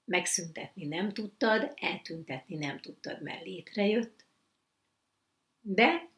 [0.04, 4.24] megszüntetni nem tudtad, eltüntetni nem tudtad, mert létrejött,
[5.60, 6.08] de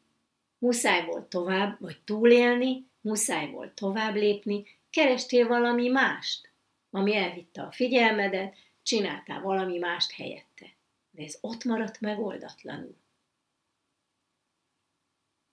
[0.57, 6.50] muszáj volt tovább, vagy túlélni, muszáj volt tovább lépni, kerestél valami mást,
[6.91, 10.73] ami elvitte a figyelmedet, csináltál valami mást helyette.
[11.11, 12.95] De ez ott maradt megoldatlanul.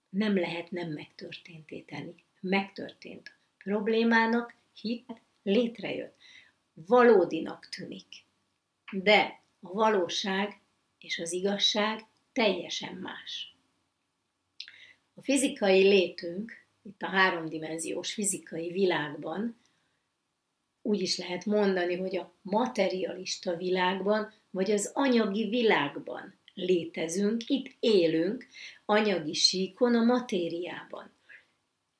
[0.09, 2.15] Nem lehet nem megtörténté tenni.
[2.39, 3.33] Megtörtént.
[3.57, 6.17] Problémának hit létrejött.
[6.73, 8.07] Valódinak tűnik.
[8.91, 10.59] De a valóság
[10.99, 13.55] és az igazság teljesen más.
[15.13, 19.58] A fizikai létünk, itt a háromdimenziós fizikai világban
[20.89, 28.45] úgy is lehet mondani, hogy a materialista világban, vagy az anyagi világban létezünk, itt élünk,
[28.85, 31.11] anyagi síkon, a matériában.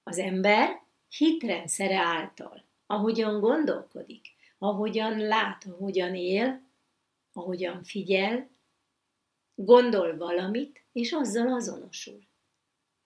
[0.04, 0.82] Az ember
[1.17, 4.25] hitrendszere által, ahogyan gondolkodik,
[4.58, 6.62] ahogyan lát, ahogyan él,
[7.34, 8.49] ahogyan figyel,
[9.56, 12.28] gondol valamit, és azzal azonosul.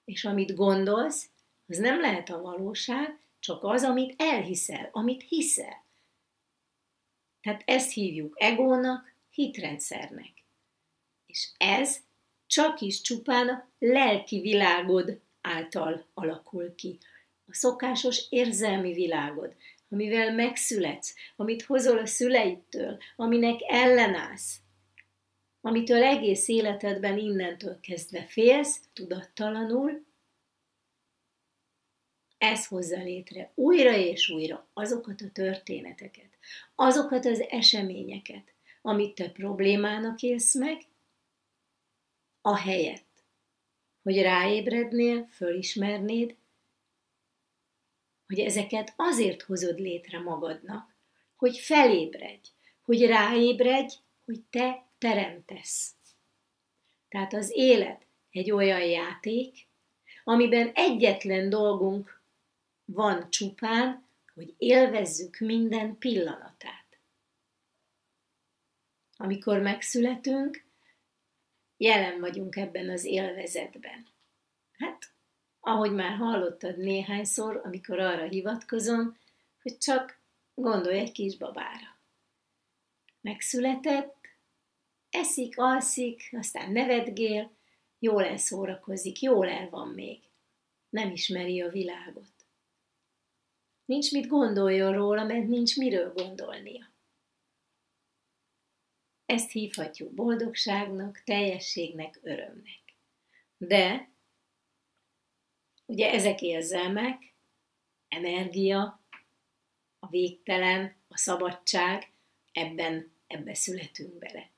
[0.06, 1.30] És amit gondolsz,
[1.68, 5.86] az nem lehet a valóság, csak az, amit elhiszel, amit hiszel.
[7.42, 10.32] Tehát ezt hívjuk egónak, hitrendszernek.
[11.26, 11.98] És ez
[12.48, 16.98] csak is csupán a lelki világod által alakul ki.
[17.46, 19.56] A szokásos érzelmi világod,
[19.90, 24.60] amivel megszületsz, amit hozol a szüleidtől, aminek ellenállsz,
[25.62, 30.06] amitől egész életedben innentől kezdve félsz, tudattalanul,
[32.44, 36.30] ez hozza létre újra és újra azokat a történeteket,
[36.76, 40.82] azokat az eseményeket, amit te problémának élsz meg,
[42.42, 43.24] ahelyett,
[44.02, 46.36] hogy ráébrednél, fölismernéd,
[48.28, 50.96] hogy ezeket azért hozod létre magadnak,
[51.36, 52.50] hogy felébredj,
[52.82, 55.92] hogy ráébredj, hogy te teremtesz.
[57.10, 59.68] Tehát az élet egy olyan játék,
[60.24, 62.23] amiben egyetlen dolgunk
[62.86, 67.00] van csupán, hogy élvezzük minden pillanatát.
[69.18, 70.66] Amikor megszületünk,
[71.78, 74.08] jelen vagyunk ebben az élvezetben.
[74.72, 75.14] Hát,
[75.60, 79.18] ahogy már hallottad néhányszor, amikor arra hivatkozom,
[79.62, 80.20] hogy csak
[80.54, 81.98] gondolj egy kis babára.
[83.22, 84.16] Megszületett,
[85.10, 87.52] eszik, alszik, aztán nevetgél,
[88.00, 90.20] jól elszórakozik, jól el van még.
[90.90, 92.33] Nem ismeri a világot.
[93.86, 96.92] Nincs mit gondoljon róla, mert nincs miről gondolnia.
[99.26, 102.82] Ezt hívhatjuk boldogságnak, teljességnek, örömnek.
[103.58, 104.12] De
[105.86, 107.34] ugye ezek érzelmek,
[108.08, 109.02] energia,
[110.00, 112.12] a végtelen, a szabadság,
[112.52, 114.50] ebben, ebbe születünk bele.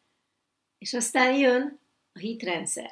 [0.78, 1.80] És aztán jön
[2.14, 2.92] a hitrendszer.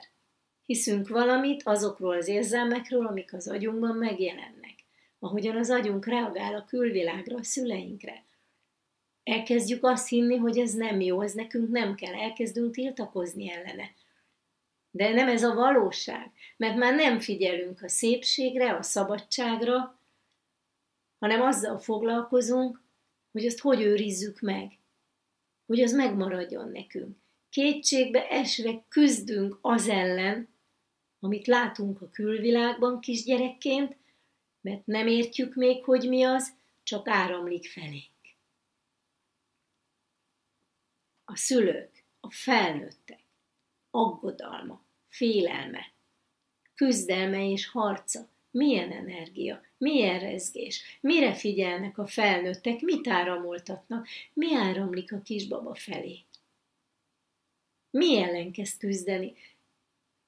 [0.65, 4.62] Hiszünk valamit azokról az érzelmekről, amik az agyunkban megjelennek.
[5.23, 8.25] Ahogyan az agyunk reagál a külvilágra, a szüleinkre.
[9.23, 13.91] Elkezdjük azt hinni, hogy ez nem jó, ez nekünk nem kell, elkezdünk tiltakozni ellene.
[14.91, 19.99] De nem ez a valóság, mert már nem figyelünk a szépségre, a szabadságra,
[21.19, 22.81] hanem azzal foglalkozunk,
[23.31, 24.79] hogy azt hogy őrizzük meg,
[25.65, 27.21] hogy az megmaradjon nekünk
[27.53, 30.47] kétségbe esve küzdünk az ellen,
[31.19, 33.95] amit látunk a külvilágban kisgyerekként,
[34.63, 38.11] mert nem értjük még, hogy mi az, csak áramlik felénk.
[41.25, 43.19] A szülők, a felnőttek,
[43.91, 45.93] aggodalma, félelme,
[46.75, 55.13] küzdelme és harca, milyen energia, milyen rezgés, mire figyelnek a felnőttek, mit áramoltatnak, mi áramlik
[55.13, 56.25] a kisbaba felé
[57.93, 59.33] mi ellen kezd küzdeni.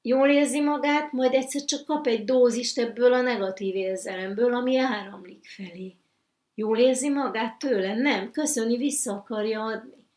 [0.07, 5.45] Jól érzi magát, majd egyszer csak kap egy dózist ebből a negatív érzelemből, ami áramlik
[5.45, 5.95] felé.
[6.53, 7.95] Jól érzi magát tőle?
[7.95, 10.07] Nem, köszöni, vissza akarja adni.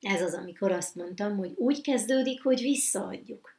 [0.00, 3.56] Ez az, amikor azt mondtam, hogy úgy kezdődik, hogy visszaadjuk.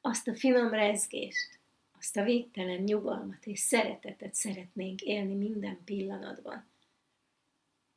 [0.00, 1.58] Azt a finom rezgést,
[1.98, 6.70] azt a végtelen nyugalmat és szeretetet szeretnénk élni minden pillanatban.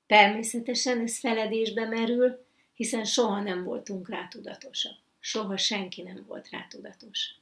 [0.05, 2.44] Természetesen ez feledésbe merül,
[2.75, 4.97] hiszen soha nem voltunk rá tudatosak.
[5.19, 7.35] Soha senki nem volt rá tudatos.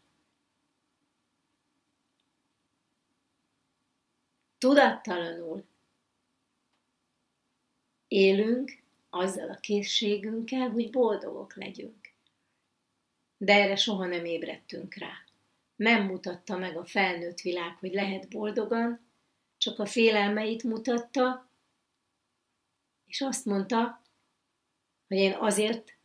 [4.58, 5.65] Tudattalanul
[8.08, 12.12] élünk azzal a készségünkkel, hogy boldogok legyünk.
[13.38, 15.12] De erre soha nem ébredtünk rá.
[15.76, 19.00] Nem mutatta meg a felnőtt világ, hogy lehet boldogan,
[19.58, 21.50] csak a félelmeit mutatta,
[23.06, 24.03] és azt mondta,
[25.13, 25.97] hogy én azért,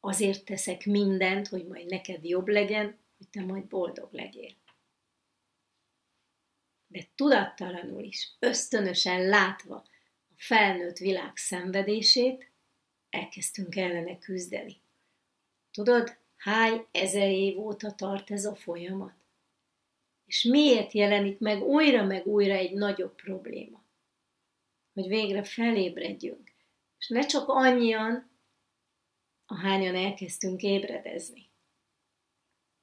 [0.00, 4.54] azért teszek mindent, hogy majd neked jobb legyen, hogy te majd boldog legyél.
[6.86, 9.74] De tudattalanul is, ösztönösen látva
[10.28, 12.50] a felnőtt világ szenvedését,
[13.10, 14.80] elkezdtünk ellene küzdeni.
[15.70, 19.14] Tudod, hány ezer év óta tart ez a folyamat?
[20.26, 23.84] És miért jelenik meg újra meg újra egy nagyobb probléma?
[24.96, 26.45] hogy végre felébredjünk.
[27.06, 28.30] És ne csak annyian,
[29.46, 31.50] ahányan elkezdtünk ébredezni.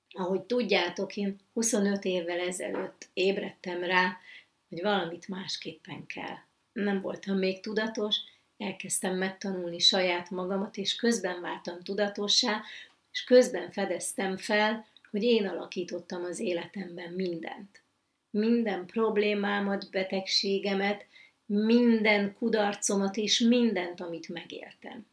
[0.10, 4.18] Ahogy tudjátok, én 25 évvel ezelőtt ébredtem rá,
[4.70, 6.38] hogy valamit másképpen kell.
[6.74, 8.18] Nem voltam még tudatos,
[8.58, 12.62] elkezdtem megtanulni saját magamat, és közben váltam tudatossá,
[13.12, 17.82] és közben fedeztem fel, hogy én alakítottam az életemben mindent.
[18.30, 21.06] Minden problémámat, betegségemet,
[21.54, 25.06] minden kudarcomat és mindent, amit megéltem.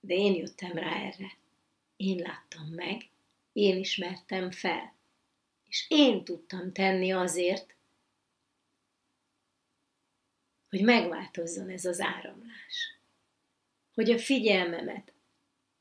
[0.00, 1.36] De én jöttem rá erre.
[1.96, 3.08] Én láttam meg,
[3.52, 4.94] én ismertem fel.
[5.68, 7.74] És én tudtam tenni azért,
[10.68, 12.98] hogy megváltozzon ez az áramlás.
[13.94, 15.12] Hogy a figyelmemet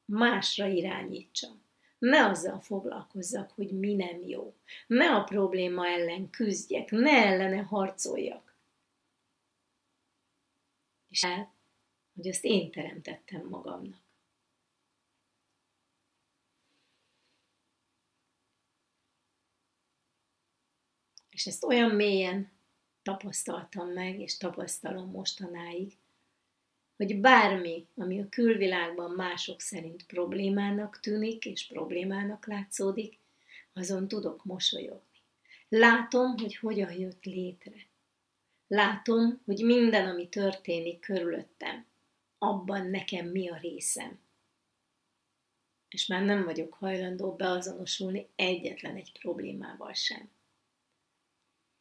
[0.06, 1.62] másra irányítsam.
[2.00, 4.56] Ne azzal foglalkozzak, hogy mi nem jó.
[4.88, 8.56] Ne a probléma ellen küzdjek, ne ellene harcoljak.
[11.10, 11.54] És el,
[12.16, 14.08] hogy azt én teremtettem magamnak.
[21.30, 22.52] És ezt olyan mélyen
[23.02, 25.99] tapasztaltam meg, és tapasztalom mostanáig,
[27.00, 33.18] hogy bármi, ami a külvilágban mások szerint problémának tűnik, és problémának látszódik,
[33.74, 35.20] azon tudok mosolyogni.
[35.70, 37.88] Látom, hogy hogyan jött létre.
[38.68, 41.86] Látom, hogy minden, ami történik körülöttem,
[42.38, 44.20] abban nekem mi a részem.
[45.90, 50.30] És már nem vagyok hajlandó beazonosulni egyetlen egy problémával sem.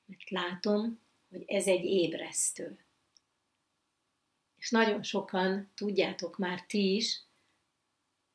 [0.07, 1.01] Mert látom,
[1.31, 2.79] hogy ez egy ébresztő.
[4.59, 7.23] És nagyon sokan, tudjátok már ti is,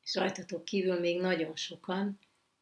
[0.03, 2.19] és rajtatok kívül még nagyon sokan,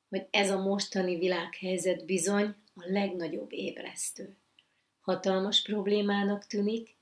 [0.09, 4.37] hogy ez a mostani világhelyzet bizony a legnagyobb ébresztő.
[5.01, 6.95] Hatalmas problémának tűnik,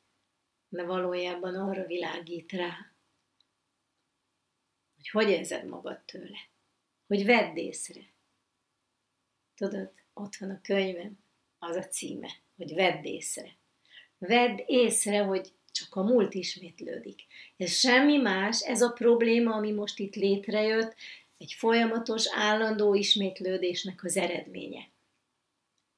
[0.70, 2.94] de valójában arra világít rá,
[4.96, 6.40] hogy hogy érzed magad tőle,
[7.08, 8.02] hogy vedd észre.
[9.56, 11.20] Tudod, ott van a könyvem,
[11.58, 13.58] az a címe, hogy vedd észre.
[14.18, 17.26] Vedd észre, hogy csak a múlt ismétlődik.
[17.58, 20.96] Ez semmi más, ez a probléma, ami most itt létrejött,
[21.38, 24.90] egy folyamatos, állandó ismétlődésnek az eredménye.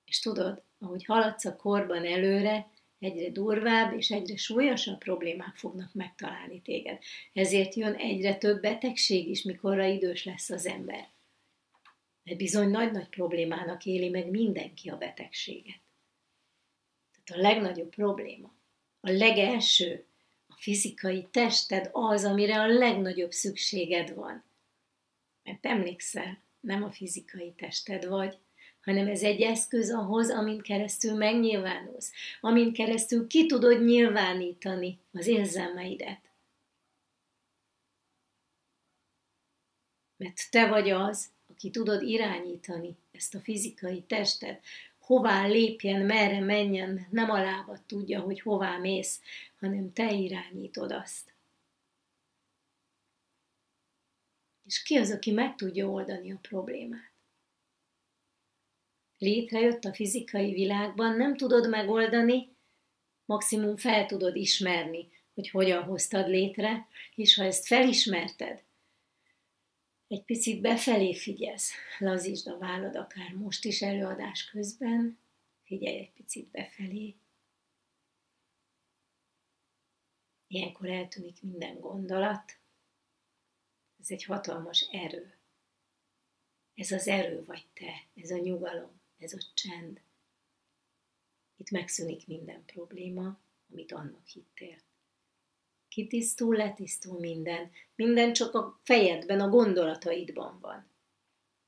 [0.05, 6.61] És tudod, ahogy haladsz a korban előre, egyre durvább és egyre súlyosabb problémák fognak megtalálni
[6.61, 6.99] téged.
[7.34, 11.09] Ezért jön egyre több betegség is, mikorra idős lesz az ember.
[12.23, 15.82] Mert bizony nagy-nagy problémának éli meg mindenki a betegséget.
[17.11, 18.53] Tehát a legnagyobb probléma,
[19.01, 20.05] a legelső,
[20.47, 24.43] a fizikai tested az, amire a legnagyobb szükséged van.
[25.43, 28.37] Mert emlékszel, nem a fizikai tested vagy,
[28.81, 36.19] hanem ez egy eszköz ahhoz, amin keresztül megnyilvánulsz, amin keresztül ki tudod nyilvánítani az érzelmeidet.
[40.17, 44.63] Mert te vagy az, aki tudod irányítani ezt a fizikai testet,
[45.12, 49.22] hová lépjen, merre menjen, nem a lábad tudja, hogy hová mész,
[49.59, 51.34] hanem te irányítod azt.
[54.66, 57.09] És ki az, aki meg tudja oldani a problémát?
[59.18, 62.55] létrejött a fizikai világban, nem tudod megoldani,
[63.26, 68.64] maximum fel tudod ismerni, hogy hogyan hoztad létre, és ha ezt felismerted,
[70.12, 75.20] egy picit befelé figyelsz, lazítsd a vállad akár most is előadás közben,
[75.64, 77.16] figyelj egy picit befelé.
[80.47, 82.57] Ilyenkor eltűnik minden gondolat.
[83.99, 85.38] Ez egy hatalmas erő.
[86.76, 90.01] Ez az erő vagy te, ez a nyugalom ez a csend.
[91.55, 93.39] Itt megszűnik minden probléma,
[93.70, 94.78] amit annak hittél.
[95.91, 97.71] Kitisztul, letisztul minden.
[97.95, 100.89] Minden csak a fejedben, a gondolataidban van.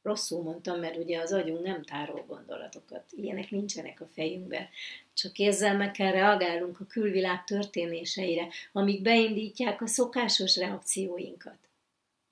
[0.02, 3.04] Rosszul mondtam, mert ugye az agyunk nem tárol gondolatokat.
[3.12, 4.68] Ilyenek nincsenek a fejünkben.
[5.14, 11.58] Csak érzelmekkel reagálunk a külvilág történéseire, amik beindítják a szokásos reakcióinkat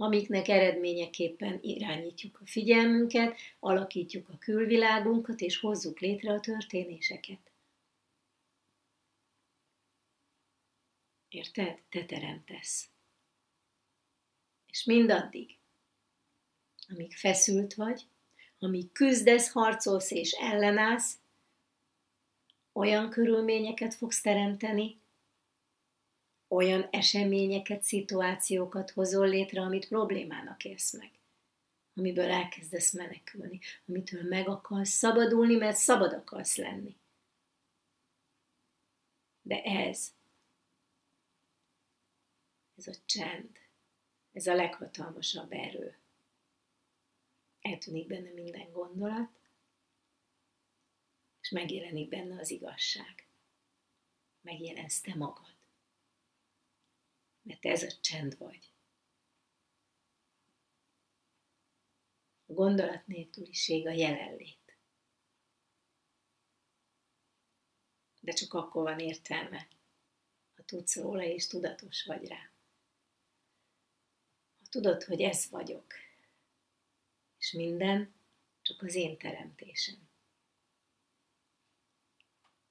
[0.01, 7.50] amiknek eredményeképpen irányítjuk a figyelmünket, alakítjuk a külvilágunkat, és hozzuk létre a történéseket.
[11.31, 11.79] Érted?
[11.89, 12.89] Te teremtesz.
[14.67, 15.57] És mindaddig,
[16.87, 18.07] amíg feszült vagy,
[18.59, 21.17] amíg küzdesz, harcolsz és ellenállsz,
[22.73, 24.99] olyan körülményeket fogsz teremteni,
[26.47, 31.11] olyan eseményeket, szituációkat hozol létre, amit problémának élsz meg.
[31.95, 36.95] Amiből elkezdesz menekülni, amitől meg akarsz szabadulni, mert szabad akarsz lenni.
[39.41, 40.13] De ez,
[42.85, 43.57] ez a csend,
[44.31, 45.97] ez a leghatalmasabb erő.
[47.61, 49.39] Eltűnik benne minden gondolat,
[51.41, 53.27] és megjelenik benne az igazság.
[54.41, 55.59] Megjelensz te magad
[57.41, 58.73] mert ez a csend vagy.
[62.45, 64.77] A gondolat nélküliség a jelenlét.
[68.19, 69.67] De csak akkor van értelme,
[70.55, 72.50] ha tudsz róla és tudatos vagy rá.
[74.71, 75.93] Tudod, hogy ez vagyok,
[77.37, 78.13] és minden
[78.61, 80.09] csak az én teremtésem.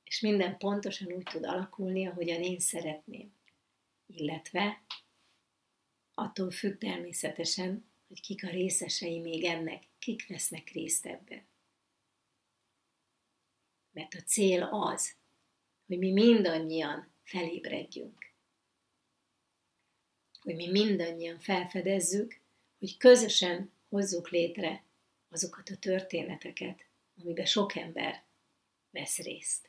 [0.04, 3.38] És minden pontosan úgy tud alakulni, ahogyan én szeretném
[4.14, 4.82] illetve
[6.14, 11.48] attól függ természetesen, hogy kik a részesei még ennek, kik vesznek részt ebben.
[13.90, 15.16] Mert a cél az,
[15.86, 18.29] hogy mi mindannyian felébredjünk.
[20.40, 22.40] Hogy mi mindannyian felfedezzük,
[22.78, 24.84] hogy közösen hozzuk létre
[25.28, 26.86] azokat a történeteket,
[27.16, 28.24] amiben sok ember
[28.90, 29.68] vesz részt.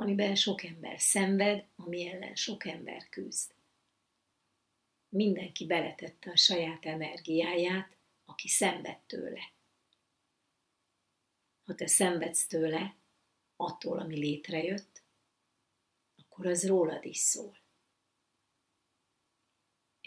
[0.00, 3.54] amiben sok ember szenved, ami ellen sok ember küzd.
[5.08, 9.52] Mindenki beletette a saját energiáját, aki szenved tőle.
[11.64, 12.96] Ha te szenvedsz tőle,
[13.56, 15.02] attól, ami létrejött,
[16.16, 17.57] akkor az rólad is szól.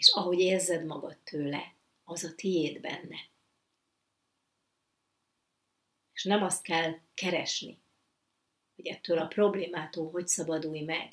[0.02, 1.74] És ahogy érzed magad tőle,
[2.04, 3.16] az a tiéd benne.
[6.12, 7.78] És nem azt kell keresni,
[8.74, 11.12] hogy ettől a problémától hogy szabadulj meg.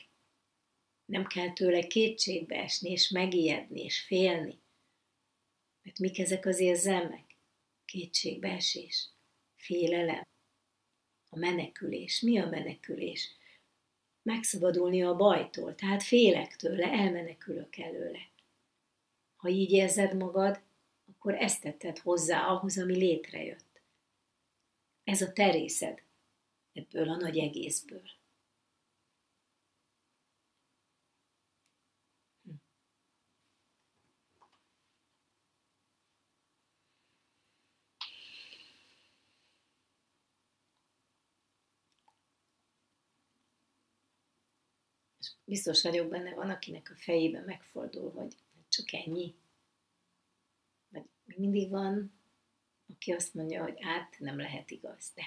[1.05, 4.61] Nem kell tőle kétségbe esni, és megijedni, és félni.
[5.81, 7.37] Mert mik ezek az érzelmek?
[7.85, 9.09] Kétségbeesés,
[9.55, 10.23] félelem,
[11.29, 12.21] a menekülés.
[12.21, 13.37] Mi a menekülés?
[14.21, 18.37] Megszabadulni a bajtól, tehát félek tőle, elmenekülök előle.
[19.39, 20.61] Ha így érzed magad,
[21.05, 23.81] akkor ezt tetted hozzá ahhoz, ami létrejött.
[25.03, 26.01] Ez a terészed
[26.73, 28.01] ebből a nagy egészből.
[45.49, 48.35] biztos vagyok benne, van, akinek a fejében megfordul, hogy
[48.69, 49.35] csak ennyi.
[50.89, 52.19] Vagy mindig van,
[52.87, 55.23] aki azt mondja, hogy át nem lehet igaz, de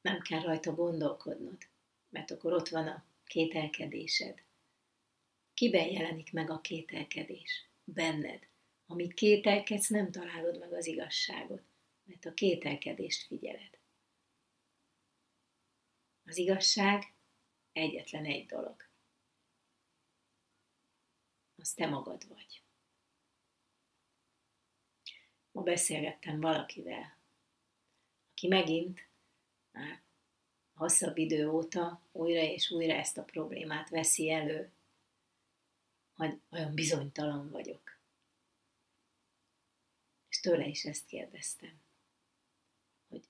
[0.00, 1.58] nem kell rajta gondolkodnod,
[2.08, 4.42] mert akkor ott van a kételkedésed.
[5.54, 7.68] Kiben jelenik meg a kételkedés?
[7.84, 8.48] Benned.
[8.86, 11.62] Amit kételkedsz, nem találod meg az igazságot,
[12.04, 13.78] mert a kételkedést figyeled.
[16.24, 17.12] Az igazság
[17.72, 18.89] egyetlen egy dolog.
[21.60, 22.62] Az te magad vagy.
[25.52, 27.16] Ma beszélgettem valakivel,
[28.30, 29.08] aki megint
[29.70, 30.02] már
[30.74, 34.72] hosszabb idő óta újra és újra ezt a problémát veszi elő,
[36.14, 37.98] hogy olyan bizonytalan vagyok.
[40.28, 41.80] És tőle is ezt kérdeztem,
[43.08, 43.24] hogy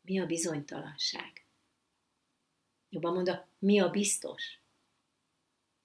[0.00, 1.46] mi a bizonytalanság?
[2.88, 4.60] Jobban mondok, mi a biztos?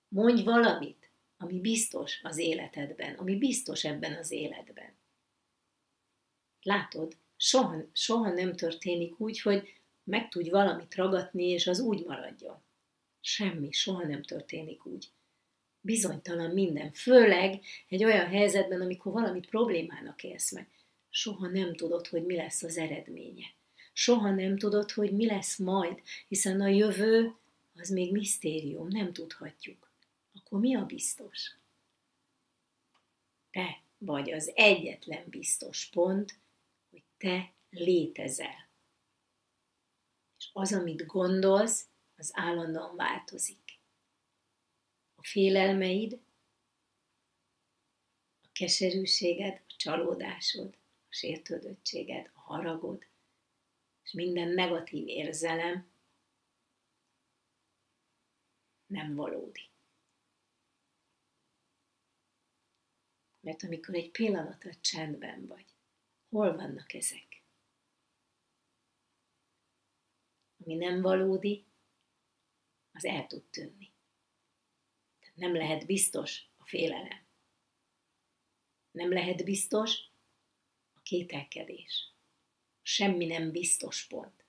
[0.07, 0.96] Mondj valamit,
[1.37, 4.93] ami biztos az életedben, ami biztos ebben az életben.
[6.61, 9.73] Látod, soha, soha nem történik úgy, hogy
[10.03, 12.61] meg tudj valamit ragadni, és az úgy maradjon.
[13.21, 15.11] Semmi, soha nem történik úgy.
[15.81, 20.69] Bizonytalan minden, főleg egy olyan helyzetben, amikor valamit problémának élsz meg.
[21.09, 23.55] Soha nem tudod, hogy mi lesz az eredménye
[23.97, 27.35] soha nem tudod, hogy mi lesz majd, hiszen a jövő
[27.75, 29.86] az még misztérium, nem tudhatjuk.
[30.47, 31.57] Akkor mi a biztos?
[33.49, 36.39] Te vagy az egyetlen biztos pont,
[36.89, 38.69] hogy te létezel.
[40.37, 43.79] És az, amit gondolsz, az állandóan változik.
[45.15, 46.19] A félelmeid,
[48.41, 50.77] a keserűséged, a csalódásod,
[51.09, 53.05] a sértődöttséged, a haragod,
[54.03, 55.91] és minden negatív érzelem
[58.85, 59.69] nem valódi.
[63.47, 65.65] Mert amikor egy pillanatra csendben vagy,
[66.29, 67.43] hol vannak ezek?
[70.63, 71.65] Ami nem valódi,
[72.91, 73.91] az el tud tűnni.
[75.19, 77.25] Tehát nem lehet biztos a félelem.
[78.91, 79.99] Nem lehet biztos
[80.93, 82.11] a kételkedés
[82.81, 84.45] semmi nem biztos pont,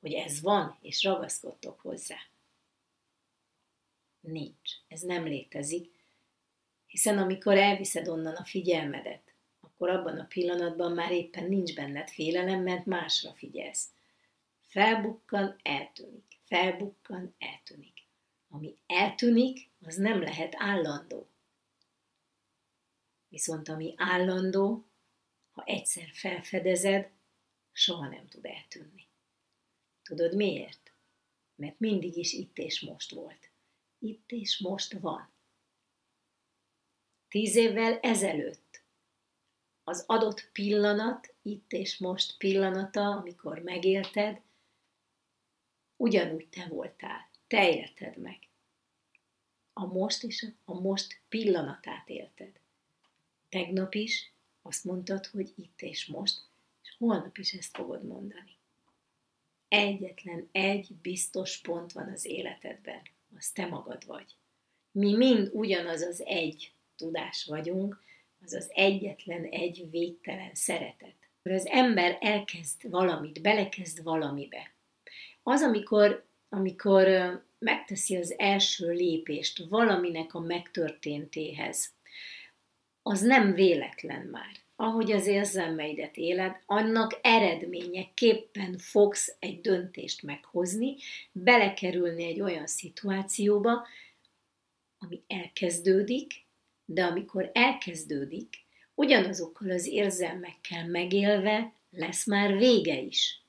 [0.00, 2.18] hogy ez van, és ragaszkodtok hozzá.
[4.20, 4.70] Nincs.
[4.88, 5.93] Ez nem létezik,
[6.94, 12.62] hiszen amikor elviszed onnan a figyelmedet, akkor abban a pillanatban már éppen nincs benned félelem,
[12.62, 13.88] mert másra figyelsz.
[14.66, 16.38] Felbukkan, eltűnik.
[16.44, 18.06] Felbukkan, eltűnik.
[18.48, 21.28] Ami eltűnik, az nem lehet állandó.
[23.28, 24.84] Viszont ami állandó,
[25.52, 27.10] ha egyszer felfedezed,
[27.72, 29.06] soha nem tud eltűnni.
[30.02, 30.92] Tudod miért?
[31.54, 33.50] Mert mindig is itt és most volt.
[33.98, 35.33] Itt és most van.
[37.34, 38.82] Tíz évvel ezelőtt
[39.84, 44.40] az adott pillanat, itt és most pillanata, amikor megélted,
[45.96, 47.28] ugyanúgy te voltál.
[47.46, 48.38] Te élted meg.
[49.72, 52.60] A most és a most pillanatát élted.
[53.48, 54.32] Tegnap is
[54.62, 56.40] azt mondtad, hogy itt és most,
[56.98, 58.56] holnap is ezt fogod mondani.
[59.68, 63.02] Egyetlen egy biztos pont van az életedben,
[63.36, 64.34] az te magad vagy.
[64.90, 68.02] Mi mind ugyanaz az egy tudás vagyunk,
[68.44, 71.14] az az egyetlen egy végtelen szeretet.
[71.42, 74.72] Az ember elkezd valamit, belekezd valamibe.
[75.42, 76.24] Az, amikor
[76.54, 77.08] amikor
[77.58, 81.92] megteszi az első lépést valaminek a megtörténtéhez,
[83.02, 84.62] az nem véletlen már.
[84.76, 90.96] Ahogy az érzelmeidet éled, annak eredményeképpen fogsz egy döntést meghozni,
[91.32, 93.86] belekerülni egy olyan szituációba,
[94.98, 96.43] ami elkezdődik,
[96.84, 98.56] de amikor elkezdődik,
[98.94, 103.42] ugyanazokkal az érzelmekkel megélve lesz már vége is.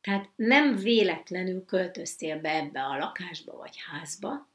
[0.00, 4.48] Tehát nem véletlenül költöztél be ebbe a lakásba vagy házba,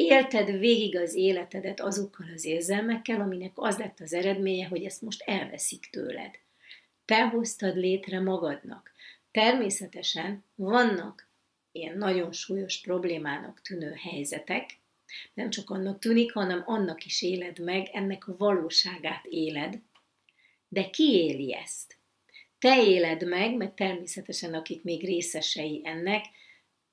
[0.00, 5.22] élted végig az életedet azokkal az érzelmekkel, aminek az lett az eredménye, hogy ezt most
[5.22, 6.34] elveszik tőled.
[7.04, 8.92] Te hoztad létre magadnak.
[9.30, 11.28] Természetesen vannak
[11.72, 14.79] ilyen nagyon súlyos problémának tűnő helyzetek,
[15.34, 19.80] nem csak annak tűnik, hanem annak is éled meg, ennek a valóságát éled.
[20.68, 21.98] De ki éli ezt?
[22.58, 26.24] Te éled meg, mert természetesen akik még részesei ennek,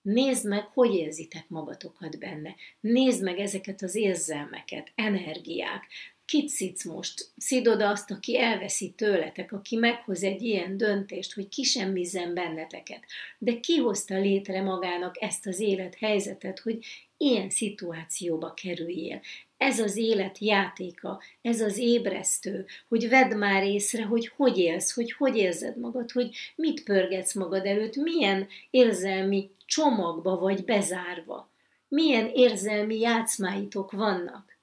[0.08, 2.56] Nézd meg, hogy érzitek magatokat benne.
[2.80, 5.88] Nézd meg ezeket az érzelmeket, energiák.
[6.26, 7.32] Kit szidsz most?
[7.38, 13.04] Szidod azt, aki elveszi tőletek, aki meghoz egy ilyen döntést, hogy kisemmizzen benneteket.
[13.38, 16.86] De ki hozta létre magának ezt az élethelyzetet, hogy
[17.18, 19.22] ilyen szituációba kerüljél.
[19.58, 25.12] Ez az élet játéka, ez az ébresztő, hogy vedd már észre, hogy hogy élsz, hogy
[25.12, 31.50] hogy érzed magad, hogy mit pörgetsz magad előtt, milyen érzelmi csomagba vagy bezárva,
[31.88, 34.58] milyen érzelmi játszmáitok vannak,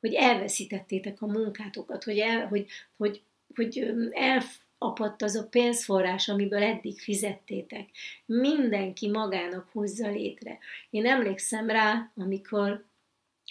[0.00, 3.22] hogy elveszítettétek a munkátokat, hogy, el, hogy, hogy,
[3.54, 3.94] hogy
[4.84, 7.88] elapadt az a pénzforrás, amiből eddig fizettétek.
[8.26, 10.58] Mindenki magának hozza létre.
[10.90, 12.84] Én emlékszem rá, amikor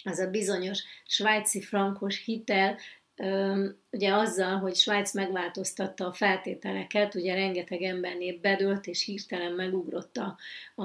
[0.04, 2.78] az a bizonyos svájci frankos hitel
[3.90, 10.36] ugye azzal, hogy Svájc megváltoztatta a feltételeket, ugye rengeteg embernél bedőlt, és hirtelen megugrott a,
[10.74, 10.84] a,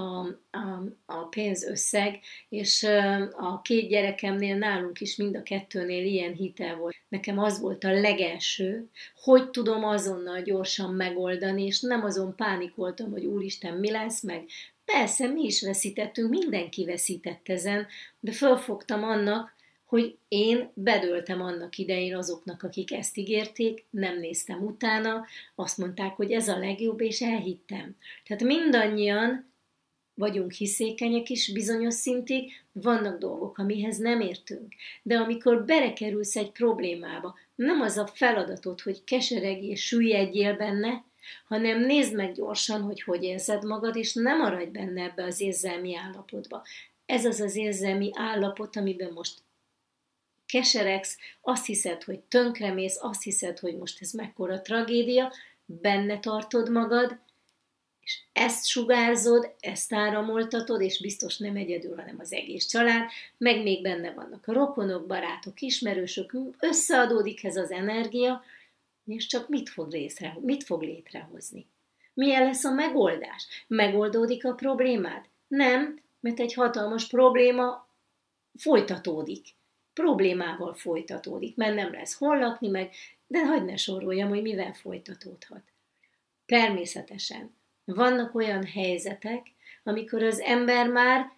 [0.51, 2.19] a, a pénzösszeg,
[2.49, 2.83] és
[3.31, 6.95] a két gyerekemnél nálunk is mind a kettőnél ilyen hitel volt.
[7.07, 13.25] Nekem az volt a legelső, hogy tudom azonnal gyorsan megoldani, és nem azon pánikoltam, hogy
[13.25, 14.45] úristen, mi lesz, meg
[14.85, 17.87] persze, mi is veszítettünk, mindenki veszített ezen,
[18.19, 19.57] de fölfogtam annak,
[19.89, 25.25] hogy én bedöltem annak idején azoknak, akik ezt ígérték, nem néztem utána,
[25.55, 27.95] azt mondták, hogy ez a legjobb, és elhittem.
[28.25, 29.51] Tehát mindannyian
[30.13, 34.73] vagyunk hiszékenyek is bizonyos szintig, vannak dolgok, amihez nem értünk.
[35.03, 41.03] De amikor berekerülsz egy problémába, nem az a feladatod, hogy kesereg és süllyedjél benne,
[41.47, 45.95] hanem nézd meg gyorsan, hogy hogy érzed magad, és nem maradj benne ebbe az érzelmi
[45.95, 46.63] állapotba.
[47.05, 49.47] Ez az az érzelmi állapot, amiben most
[50.51, 55.33] keseregsz, azt hiszed, hogy tönkremész, azt hiszed, hogy most ez mekkora tragédia,
[55.65, 57.17] benne tartod magad,
[58.01, 63.81] és ezt sugárzod, ezt áramoltatod, és biztos nem egyedül, hanem az egész család, meg még
[63.81, 68.43] benne vannak a rokonok, barátok, ismerősök, összeadódik ez az energia,
[69.05, 71.67] és csak mit fog, részre, mit fog létrehozni?
[72.13, 73.47] Milyen lesz a megoldás?
[73.67, 75.25] Megoldódik a problémád?
[75.47, 77.87] Nem, mert egy hatalmas probléma
[78.57, 79.47] folytatódik
[80.01, 82.91] problémával folytatódik, mert nem lesz hol lakni meg,
[83.27, 85.61] de hagyd ne soroljam, hogy mivel folytatódhat.
[86.45, 89.47] Természetesen vannak olyan helyzetek,
[89.83, 91.31] amikor az ember már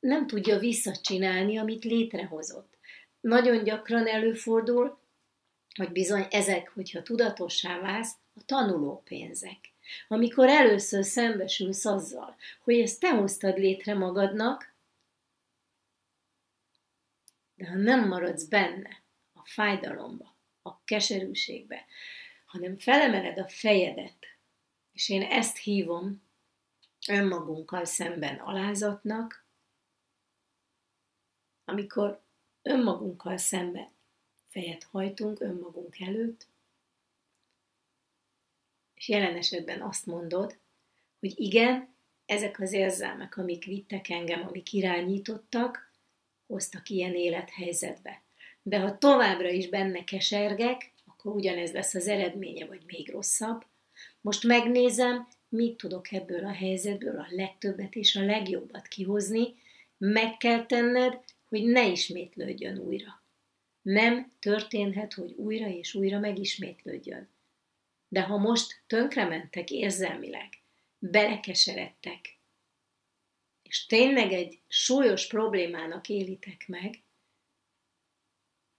[0.00, 2.78] nem tudja visszacsinálni, amit létrehozott.
[3.20, 4.98] Nagyon gyakran előfordul,
[5.76, 9.58] hogy bizony ezek, hogyha tudatossá válsz, a tanuló pénzek.
[10.08, 14.73] Amikor először szembesülsz azzal, hogy ezt te hoztad létre magadnak,
[17.54, 19.02] de ha nem maradsz benne,
[19.32, 21.84] a fájdalomba, a keserűségbe,
[22.44, 24.26] hanem felemeled a fejedet,
[24.92, 26.22] és én ezt hívom
[27.08, 29.46] önmagunkkal szemben alázatnak,
[31.64, 32.22] amikor
[32.62, 33.92] önmagunkkal szemben
[34.48, 36.46] fejet hajtunk önmagunk előtt,
[38.94, 40.58] és jelen esetben azt mondod,
[41.18, 41.94] hogy igen,
[42.26, 45.93] ezek az érzelmek, amik vittek engem, amik irányítottak,
[46.46, 48.22] hoztak ilyen élethelyzetbe.
[48.62, 53.64] De ha továbbra is benne kesergek, akkor ugyanez lesz az eredménye, vagy még rosszabb.
[54.20, 59.54] Most megnézem, mit tudok ebből a helyzetből a legtöbbet és a legjobbat kihozni,
[59.98, 61.18] meg kell tenned,
[61.48, 63.22] hogy ne ismétlődjön újra.
[63.82, 67.28] Nem történhet, hogy újra és újra megismétlődjön.
[68.08, 70.48] De ha most tönkrementek érzelmileg,
[70.98, 72.33] belekeseredtek,
[73.74, 77.02] és tényleg egy súlyos problémának élitek meg,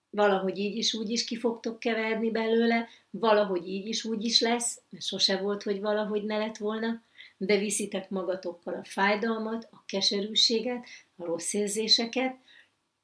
[0.10, 4.82] valahogy így is úgy is ki fogtok keverni belőle, valahogy így is úgy is lesz,
[4.90, 7.04] mert sose volt, hogy valahogy ne lett volna,
[7.38, 10.86] de viszitek magatokkal a fájdalmat, a keserűséget,
[11.16, 12.38] a rossz érzéseket,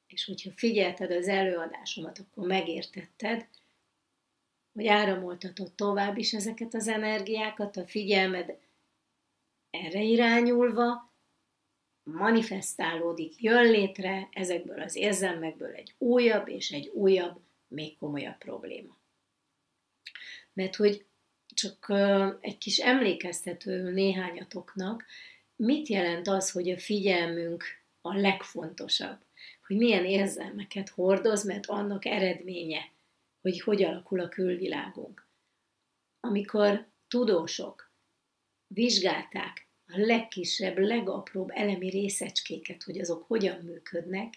[0.06, 3.48] és hogyha figyelted az előadásomat, akkor megértetted,
[4.72, 8.58] hogy áramoltatod tovább is ezeket az energiákat, a figyelmed
[9.70, 11.11] erre irányulva,
[12.02, 18.96] manifestálódik, jön létre ezekből az érzelmekből egy újabb és egy újabb, még komolyabb probléma.
[20.52, 21.04] Mert hogy
[21.54, 21.90] csak
[22.40, 25.04] egy kis emlékeztető néhányatoknak,
[25.56, 27.64] mit jelent az, hogy a figyelmünk
[28.00, 29.18] a legfontosabb?
[29.66, 32.90] Hogy milyen érzelmeket hordoz, mert annak eredménye,
[33.40, 35.26] hogy hogy alakul a külvilágunk.
[36.20, 37.90] Amikor tudósok
[38.66, 44.34] vizsgálták a legkisebb, legapróbb elemi részecskéket, hogy azok hogyan működnek,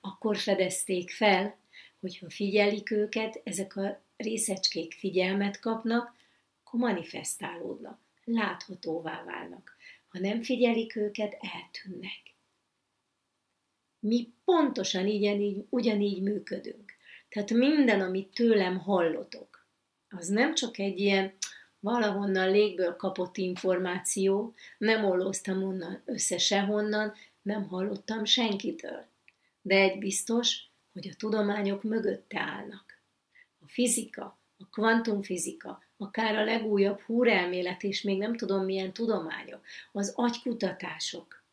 [0.00, 1.58] akkor fedezték fel,
[2.00, 6.14] hogyha figyelik őket, ezek a részecskék figyelmet kapnak,
[6.64, 9.76] akkor manifestálódnak, láthatóvá válnak.
[10.08, 12.36] Ha nem figyelik őket, eltűnnek.
[14.00, 16.92] Mi pontosan így, ugyanígy működünk.
[17.28, 19.66] Tehát minden, amit tőlem hallotok,
[20.08, 21.37] az nem csak egy ilyen
[21.80, 27.12] valahonnan légből kapott információ, nem ollóztam onnan össze sehonnan,
[27.42, 29.06] nem hallottam senkitől.
[29.62, 33.02] De egy biztos, hogy a tudományok mögötte állnak.
[33.60, 40.12] A fizika, a kvantumfizika, akár a legújabb húrelmélet és még nem tudom milyen tudományok, az
[40.16, 41.44] agykutatások,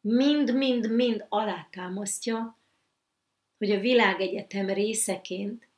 [0.00, 2.58] mind-mind-mind alátámasztja,
[3.58, 5.68] hogy a világegyetem részeként,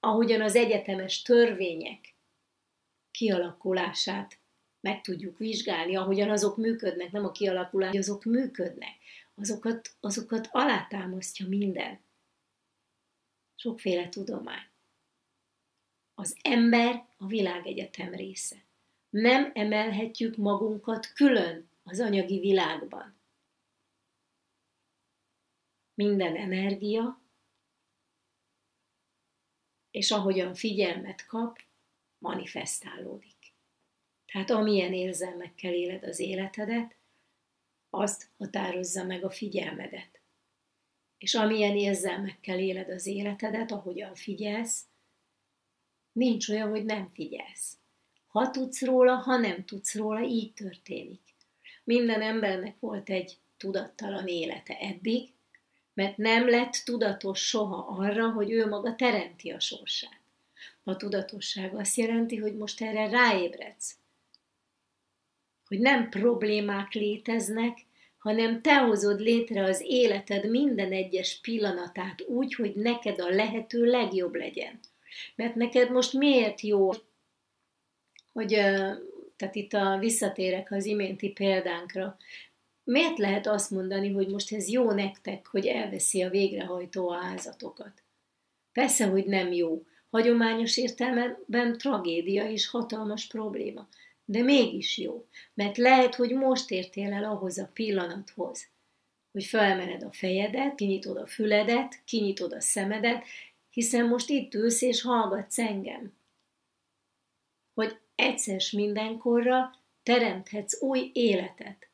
[0.00, 2.13] ahogyan az egyetemes törvények
[3.14, 4.38] kialakulását
[4.80, 8.96] meg tudjuk vizsgálni, ahogyan azok működnek, nem a kialakulás, azok működnek,
[9.34, 12.00] azokat, azokat alátámasztja minden.
[13.54, 14.66] Sokféle tudomány.
[16.14, 18.56] Az ember a világegyetem része.
[19.10, 23.16] Nem emelhetjük magunkat külön az anyagi világban.
[25.94, 27.20] Minden energia,
[29.90, 31.58] és ahogyan figyelmet kap,
[32.24, 33.52] manifestálódik.
[34.32, 36.96] Tehát amilyen érzelmekkel éled az életedet,
[37.90, 40.20] azt határozza meg a figyelmedet.
[41.18, 44.82] És amilyen érzelmekkel éled az életedet, ahogyan figyelsz,
[46.12, 47.78] nincs olyan, hogy nem figyelsz.
[48.26, 51.22] Ha tudsz róla, ha nem tudsz róla, így történik.
[51.84, 55.28] Minden embernek volt egy tudattalan élete eddig,
[55.94, 60.23] mert nem lett tudatos soha arra, hogy ő maga teremti a sorsát.
[60.84, 63.96] A tudatosság azt jelenti, hogy most erre ráébredsz.
[65.66, 67.78] Hogy nem problémák léteznek,
[68.18, 74.34] hanem te hozod létre az életed minden egyes pillanatát úgy, hogy neked a lehető legjobb
[74.34, 74.80] legyen.
[75.34, 76.90] Mert neked most miért jó,
[78.32, 78.48] hogy
[79.36, 82.16] tehát itt a visszatérek az iménti példánkra,
[82.84, 88.02] miért lehet azt mondani, hogy most ez jó nektek, hogy elveszi a végrehajtó a házatokat?
[88.72, 89.82] Persze, hogy nem jó.
[90.14, 93.88] Hagyományos értelemben tragédia és hatalmas probléma.
[94.24, 98.68] De mégis jó, mert lehet, hogy most értél el ahhoz a pillanathoz,
[99.32, 103.24] hogy felmened a fejedet, kinyitod a füledet, kinyitod a szemedet,
[103.70, 106.12] hiszen most itt ülsz és hallgatsz engem.
[107.74, 109.70] Hogy egyszer mindenkorra
[110.02, 111.88] teremthetsz új életet.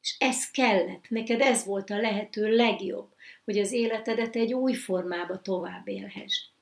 [0.00, 5.40] És ez kellett, neked ez volt a lehető legjobb, hogy az életedet egy új formába
[5.40, 6.56] tovább élhess.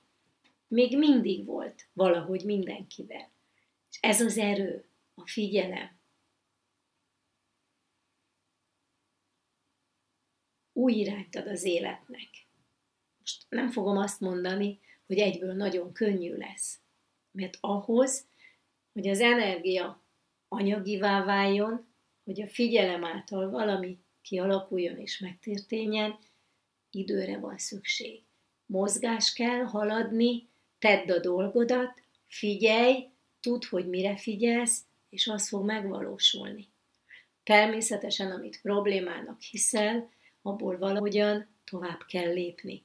[0.69, 3.31] Még mindig volt valahogy mindenkivel.
[3.91, 5.99] És ez az erő, a figyelem.
[10.73, 12.29] Új irányt ad az életnek.
[13.19, 16.81] Most nem fogom azt mondani, hogy egyből nagyon könnyű lesz.
[17.31, 18.29] Mert ahhoz,
[18.93, 20.03] hogy az energia
[20.49, 21.87] anyagivá váljon,
[22.25, 26.19] hogy a figyelem által valami kialakuljon és megtörténjen,
[26.91, 28.23] időre van szükség.
[28.67, 30.49] Mozgás kell, haladni,
[30.79, 33.09] tedd a dolgodat, figyelj,
[33.41, 36.69] tudd, hogy mire figyelsz, és az fog megvalósulni.
[37.45, 40.11] Természetesen, amit problémának hiszel,
[40.43, 42.85] abból valahogyan tovább kell lépni.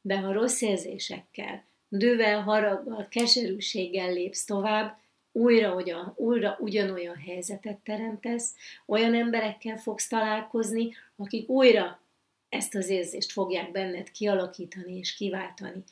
[0.00, 5.00] De ha rossz érzésekkel, dővel, haraggal, keserűséggel lépsz tovább,
[5.32, 8.54] újra, ugyan, újra ugyanolyan helyzetet teremtesz,
[8.86, 12.00] olyan emberekkel fogsz találkozni, akik újra
[12.48, 15.82] ezt az érzést fogják benned kialakítani és kiváltani.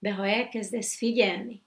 [0.00, 1.62] De ha elkezdesz figyelni,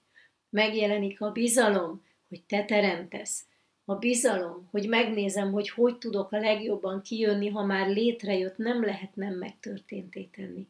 [0.50, 3.46] megjelenik a bizalom, hogy te teremtesz,
[3.84, 9.16] a bizalom, hogy megnézem, hogy hogy tudok a legjobban kijönni, ha már létrejött, nem lehet
[9.16, 10.68] nem megtörténté tenni.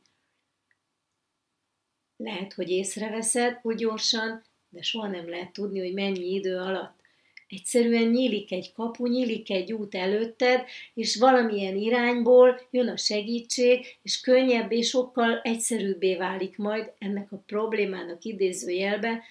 [2.17, 7.04] Lehet, hogy észreveszed, hogy gyorsan, de soha nem lehet tudni, hogy mennyi idő alatt.
[7.49, 10.65] Egyszerűen nyílik egy kapu, nyílik egy út előtted,
[10.95, 17.43] és valamilyen irányból jön a segítség, és könnyebb és sokkal egyszerűbbé válik majd ennek a
[17.47, 19.23] problémának idézőjelbe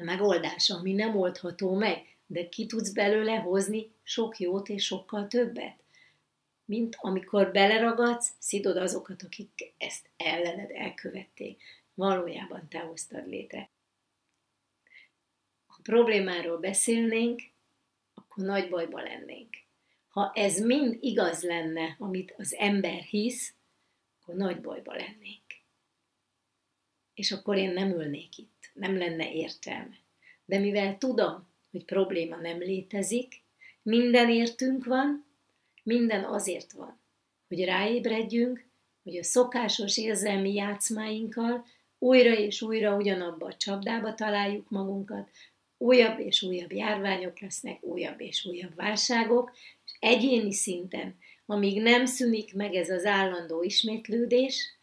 [0.00, 5.26] a megoldása, ami nem oldható meg, de ki tudsz belőle hozni sok jót és sokkal
[5.26, 5.76] többet.
[6.64, 11.62] Mint amikor beleragadsz, szidod azokat, akik ezt ellened elkövették.
[11.94, 13.70] Valójában te hoztad létre
[15.82, 17.40] problémáról beszélnénk,
[18.14, 19.48] akkor nagy bajba lennénk.
[20.08, 23.54] Ha ez mind igaz lenne, amit az ember hisz,
[24.20, 25.42] akkor nagy bajba lennénk.
[27.14, 29.96] És akkor én nem ülnék itt, nem lenne értelme.
[30.44, 33.42] De mivel tudom, hogy probléma nem létezik,
[33.82, 35.26] minden értünk van,
[35.82, 37.00] minden azért van,
[37.48, 38.64] hogy ráébredjünk,
[39.02, 41.66] hogy a szokásos érzelmi játszmáinkkal
[41.98, 45.30] újra és újra ugyanabba a csapdába találjuk magunkat,
[45.82, 52.54] újabb és újabb járványok lesznek, újabb és újabb válságok, és egyéni szinten, amíg nem szűnik
[52.54, 54.78] meg ez az állandó ismétlődés,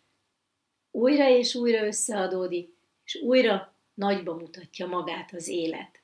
[0.91, 2.74] újra és újra összeadódik,
[3.06, 6.02] és újra nagyba mutatja magát az élet.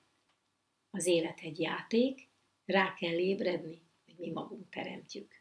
[0.89, 2.27] Az élet egy játék,
[2.65, 5.31] rá kell ébredni, hogy mi magunk teremtjük.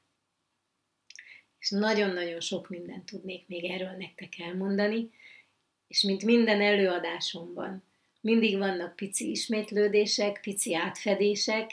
[1.59, 5.11] És nagyon-nagyon sok mindent tudnék még erről nektek elmondani,
[5.87, 7.83] és mint minden előadásomban,
[8.25, 11.71] mindig vannak pici ismétlődések, pici átfedések,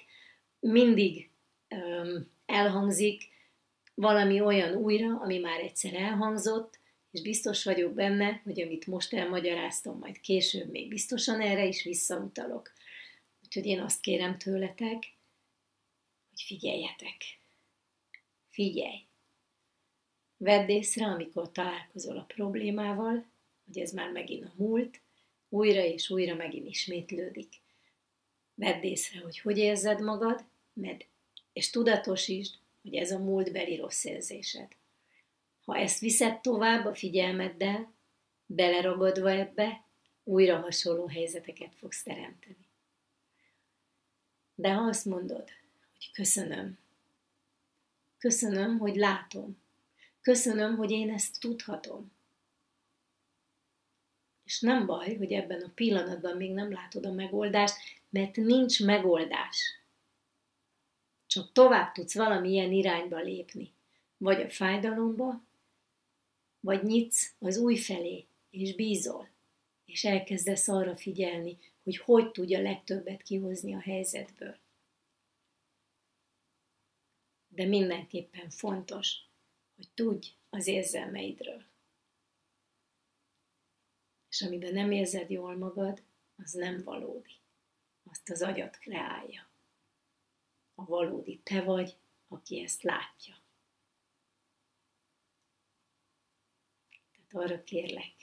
[0.60, 1.30] mindig
[1.70, 3.30] um, elhangzik
[3.94, 6.80] valami olyan újra, ami már egyszer elhangzott,
[7.12, 12.72] és biztos vagyok benne, hogy amit most elmagyaráztam, majd később még biztosan erre is visszautalok.
[13.44, 15.04] Úgyhogy én azt kérem tőletek,
[16.30, 17.18] hogy figyeljetek.
[18.48, 19.06] Figyelj!
[20.38, 23.26] Vedd észre, amikor találkozol a problémával,
[23.66, 25.02] hogy ez már megint a múlt,
[25.52, 27.54] újra és újra megint ismétlődik.
[28.54, 31.06] Vedd észre, hogy hogy érzed magad, med,
[31.54, 34.68] és tudatosítsd, hogy ez a múltbeli rossz érzésed.
[35.66, 37.94] Ha ezt viszed tovább a figyelmeddel,
[38.46, 39.86] beleragadva ebbe,
[40.24, 42.68] újra hasonló helyzeteket fogsz teremteni.
[44.56, 45.50] De ha azt mondod,
[45.94, 46.78] hogy köszönöm,
[48.18, 49.58] köszönöm, hogy látom,
[50.22, 52.12] köszönöm, hogy én ezt tudhatom,
[54.52, 57.76] és nem baj, hogy ebben a pillanatban még nem látod a megoldást,
[58.10, 59.80] mert nincs megoldás.
[61.28, 63.72] Csak tovább tudsz valamilyen irányba lépni.
[64.18, 65.44] Vagy a fájdalomba,
[66.60, 69.30] vagy nyitsz az új felé, és bízol,
[69.86, 74.58] és elkezdesz arra figyelni, hogy hogy tudja legtöbbet kihozni a helyzetből.
[77.48, 79.16] De mindenképpen fontos,
[79.76, 81.70] hogy tudj az érzelmeidről
[84.32, 86.04] és amiben nem érzed jól magad,
[86.36, 87.40] az nem valódi.
[88.04, 89.50] Azt az agyat kreálja.
[90.74, 93.44] A valódi te vagy, aki ezt látja.
[97.12, 98.14] Tehát arra kérlek,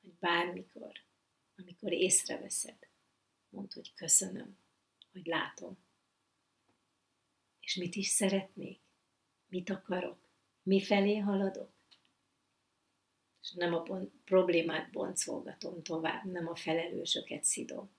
[0.00, 0.92] hogy bármikor,
[1.56, 2.88] amikor észreveszed,
[3.48, 4.58] mondd, hogy köszönöm,
[5.12, 5.78] hogy látom.
[7.60, 8.80] És mit is szeretnék?
[9.46, 10.28] Mit akarok?
[10.62, 11.79] Mi felé haladok?
[13.50, 13.82] És nem a
[14.24, 17.90] problémát boncolgatom tovább, nem a felelősöket szidom,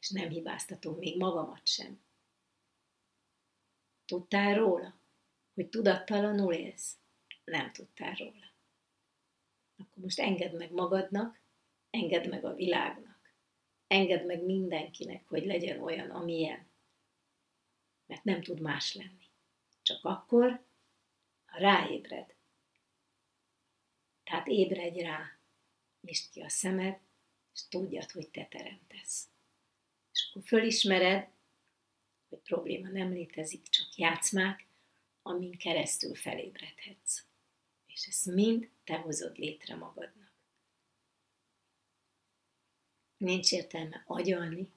[0.00, 2.00] és nem hibáztatom még magamat sem.
[4.04, 5.00] Tudtál róla,
[5.54, 6.96] hogy tudattalanul élsz?
[7.44, 8.52] Nem tudtál róla.
[9.76, 11.40] Akkor most engedd meg magadnak,
[11.90, 13.34] engedd meg a világnak,
[13.86, 16.66] engedd meg mindenkinek, hogy legyen olyan, amilyen.
[18.06, 19.26] Mert nem tud más lenni.
[19.82, 20.64] Csak akkor,
[21.44, 22.34] ha ráébred,
[24.28, 25.38] tehát ébredj rá,
[26.00, 26.98] nyisd ki a szemed,
[27.54, 29.28] és tudjad, hogy te teremtesz.
[30.12, 31.28] És akkor fölismered,
[32.28, 34.66] hogy probléma nem létezik, csak játszmák,
[35.22, 37.24] amin keresztül felébredhetsz.
[37.86, 40.32] És ezt mind te hozod létre magadnak.
[43.16, 44.68] Nincs értelme agyalni,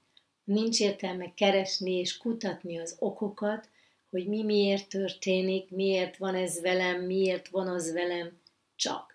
[0.43, 3.69] nincs értelme keresni és kutatni az okokat,
[4.09, 8.39] hogy mi miért történik, miért van ez velem, miért van az velem,
[8.75, 9.10] csak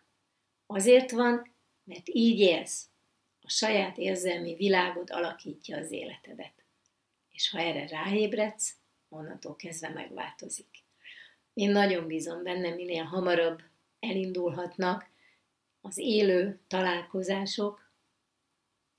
[0.67, 1.55] Azért van,
[1.85, 2.89] mert így élsz.
[3.41, 6.65] A saját érzelmi világod alakítja az életedet.
[7.31, 8.77] És ha erre ráébredsz,
[9.09, 10.85] onnantól kezdve megváltozik.
[11.55, 13.63] Én nagyon bízom benne, minél hamarabb
[14.01, 15.11] elindulhatnak
[15.81, 17.91] az élő találkozások,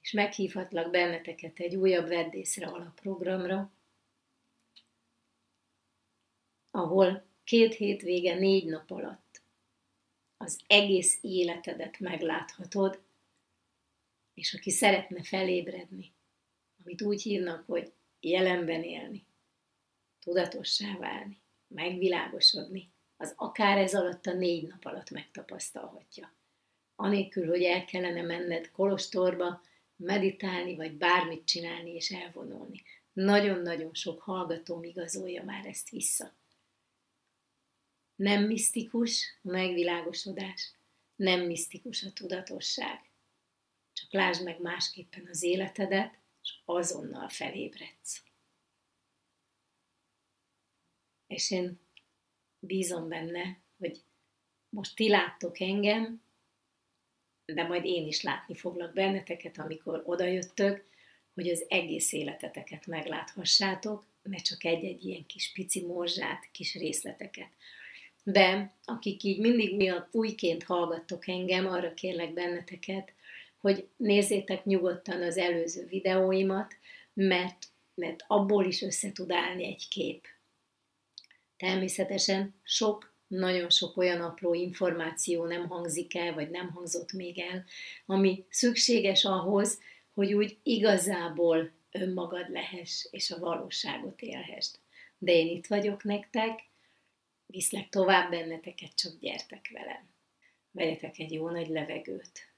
[0.02, 3.72] és meghívhatlak benneteket egy újabb veddészre alapprogramra,
[6.72, 9.27] ahol két hétvége négy nap alatt
[10.38, 13.02] az egész életedet megláthatod,
[14.34, 16.14] és aki szeretne felébredni,
[16.84, 19.26] amit úgy hívnak, hogy jelenben élni,
[20.20, 26.34] tudatossá válni, megvilágosodni, az akár ez alatt a négy nap alatt megtapasztalhatja.
[26.96, 29.62] Anélkül, hogy el kellene menned kolostorba,
[29.96, 32.84] meditálni, vagy bármit csinálni és elvonulni.
[33.14, 36.34] Nagyon-nagyon sok hallgatóm igazolja már ezt vissza.
[38.18, 40.72] Nem misztikus a megvilágosodás,
[41.16, 43.10] nem misztikus a tudatosság.
[43.94, 48.24] Csak lásd meg másképpen az életedet, és azonnal felébredsz.
[51.28, 51.80] És én
[52.60, 54.02] bízom benne, hogy
[54.70, 56.22] most ti láttok engem,
[57.46, 60.86] de majd én is látni foglak benneteket, amikor odajöttök,
[61.34, 67.50] hogy az egész életeteket megláthassátok, ne csak egy-egy ilyen kis pici morzsát, kis részleteket.
[68.30, 73.14] De akik így mindig miatt újként hallgattok engem, arra kérlek benneteket,
[73.58, 76.76] hogy nézzétek nyugodtan az előző videóimat,
[77.14, 77.58] mert,
[77.96, 80.26] mert abból is össze tud állni egy kép.
[81.58, 87.66] Természetesen sok, nagyon sok olyan apró információ nem hangzik el, vagy nem hangzott még el,
[88.06, 89.80] ami szükséges ahhoz,
[90.14, 94.80] hogy úgy igazából önmagad lehess, és a valóságot élhest.
[95.18, 96.66] De én itt vagyok nektek,
[97.48, 100.10] viszlek tovább benneteket, csak gyertek velem.
[100.72, 102.54] Vegyetek egy jó nagy levegőt.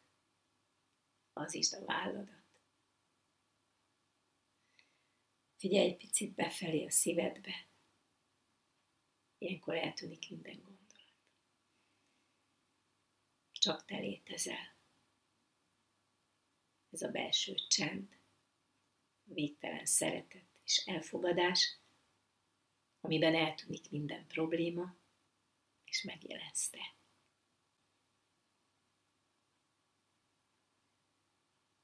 [1.34, 2.38] Az is a válladat.
[5.58, 7.68] Figyelj egy picit befelé a szívedbe.
[9.38, 10.78] Ilyenkor eltűnik minden gondolat.
[13.52, 14.76] Csak te létezel.
[16.92, 18.18] Ez a belső csend,
[19.30, 21.79] a végtelen szeretet és elfogadás,
[23.02, 24.96] amiben eltűnik minden probléma,
[25.86, 26.70] és megjelensz.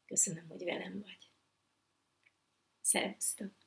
[0.05, 1.31] Köszönöm, hogy velem vagy.
[2.81, 3.64] Szervusztok!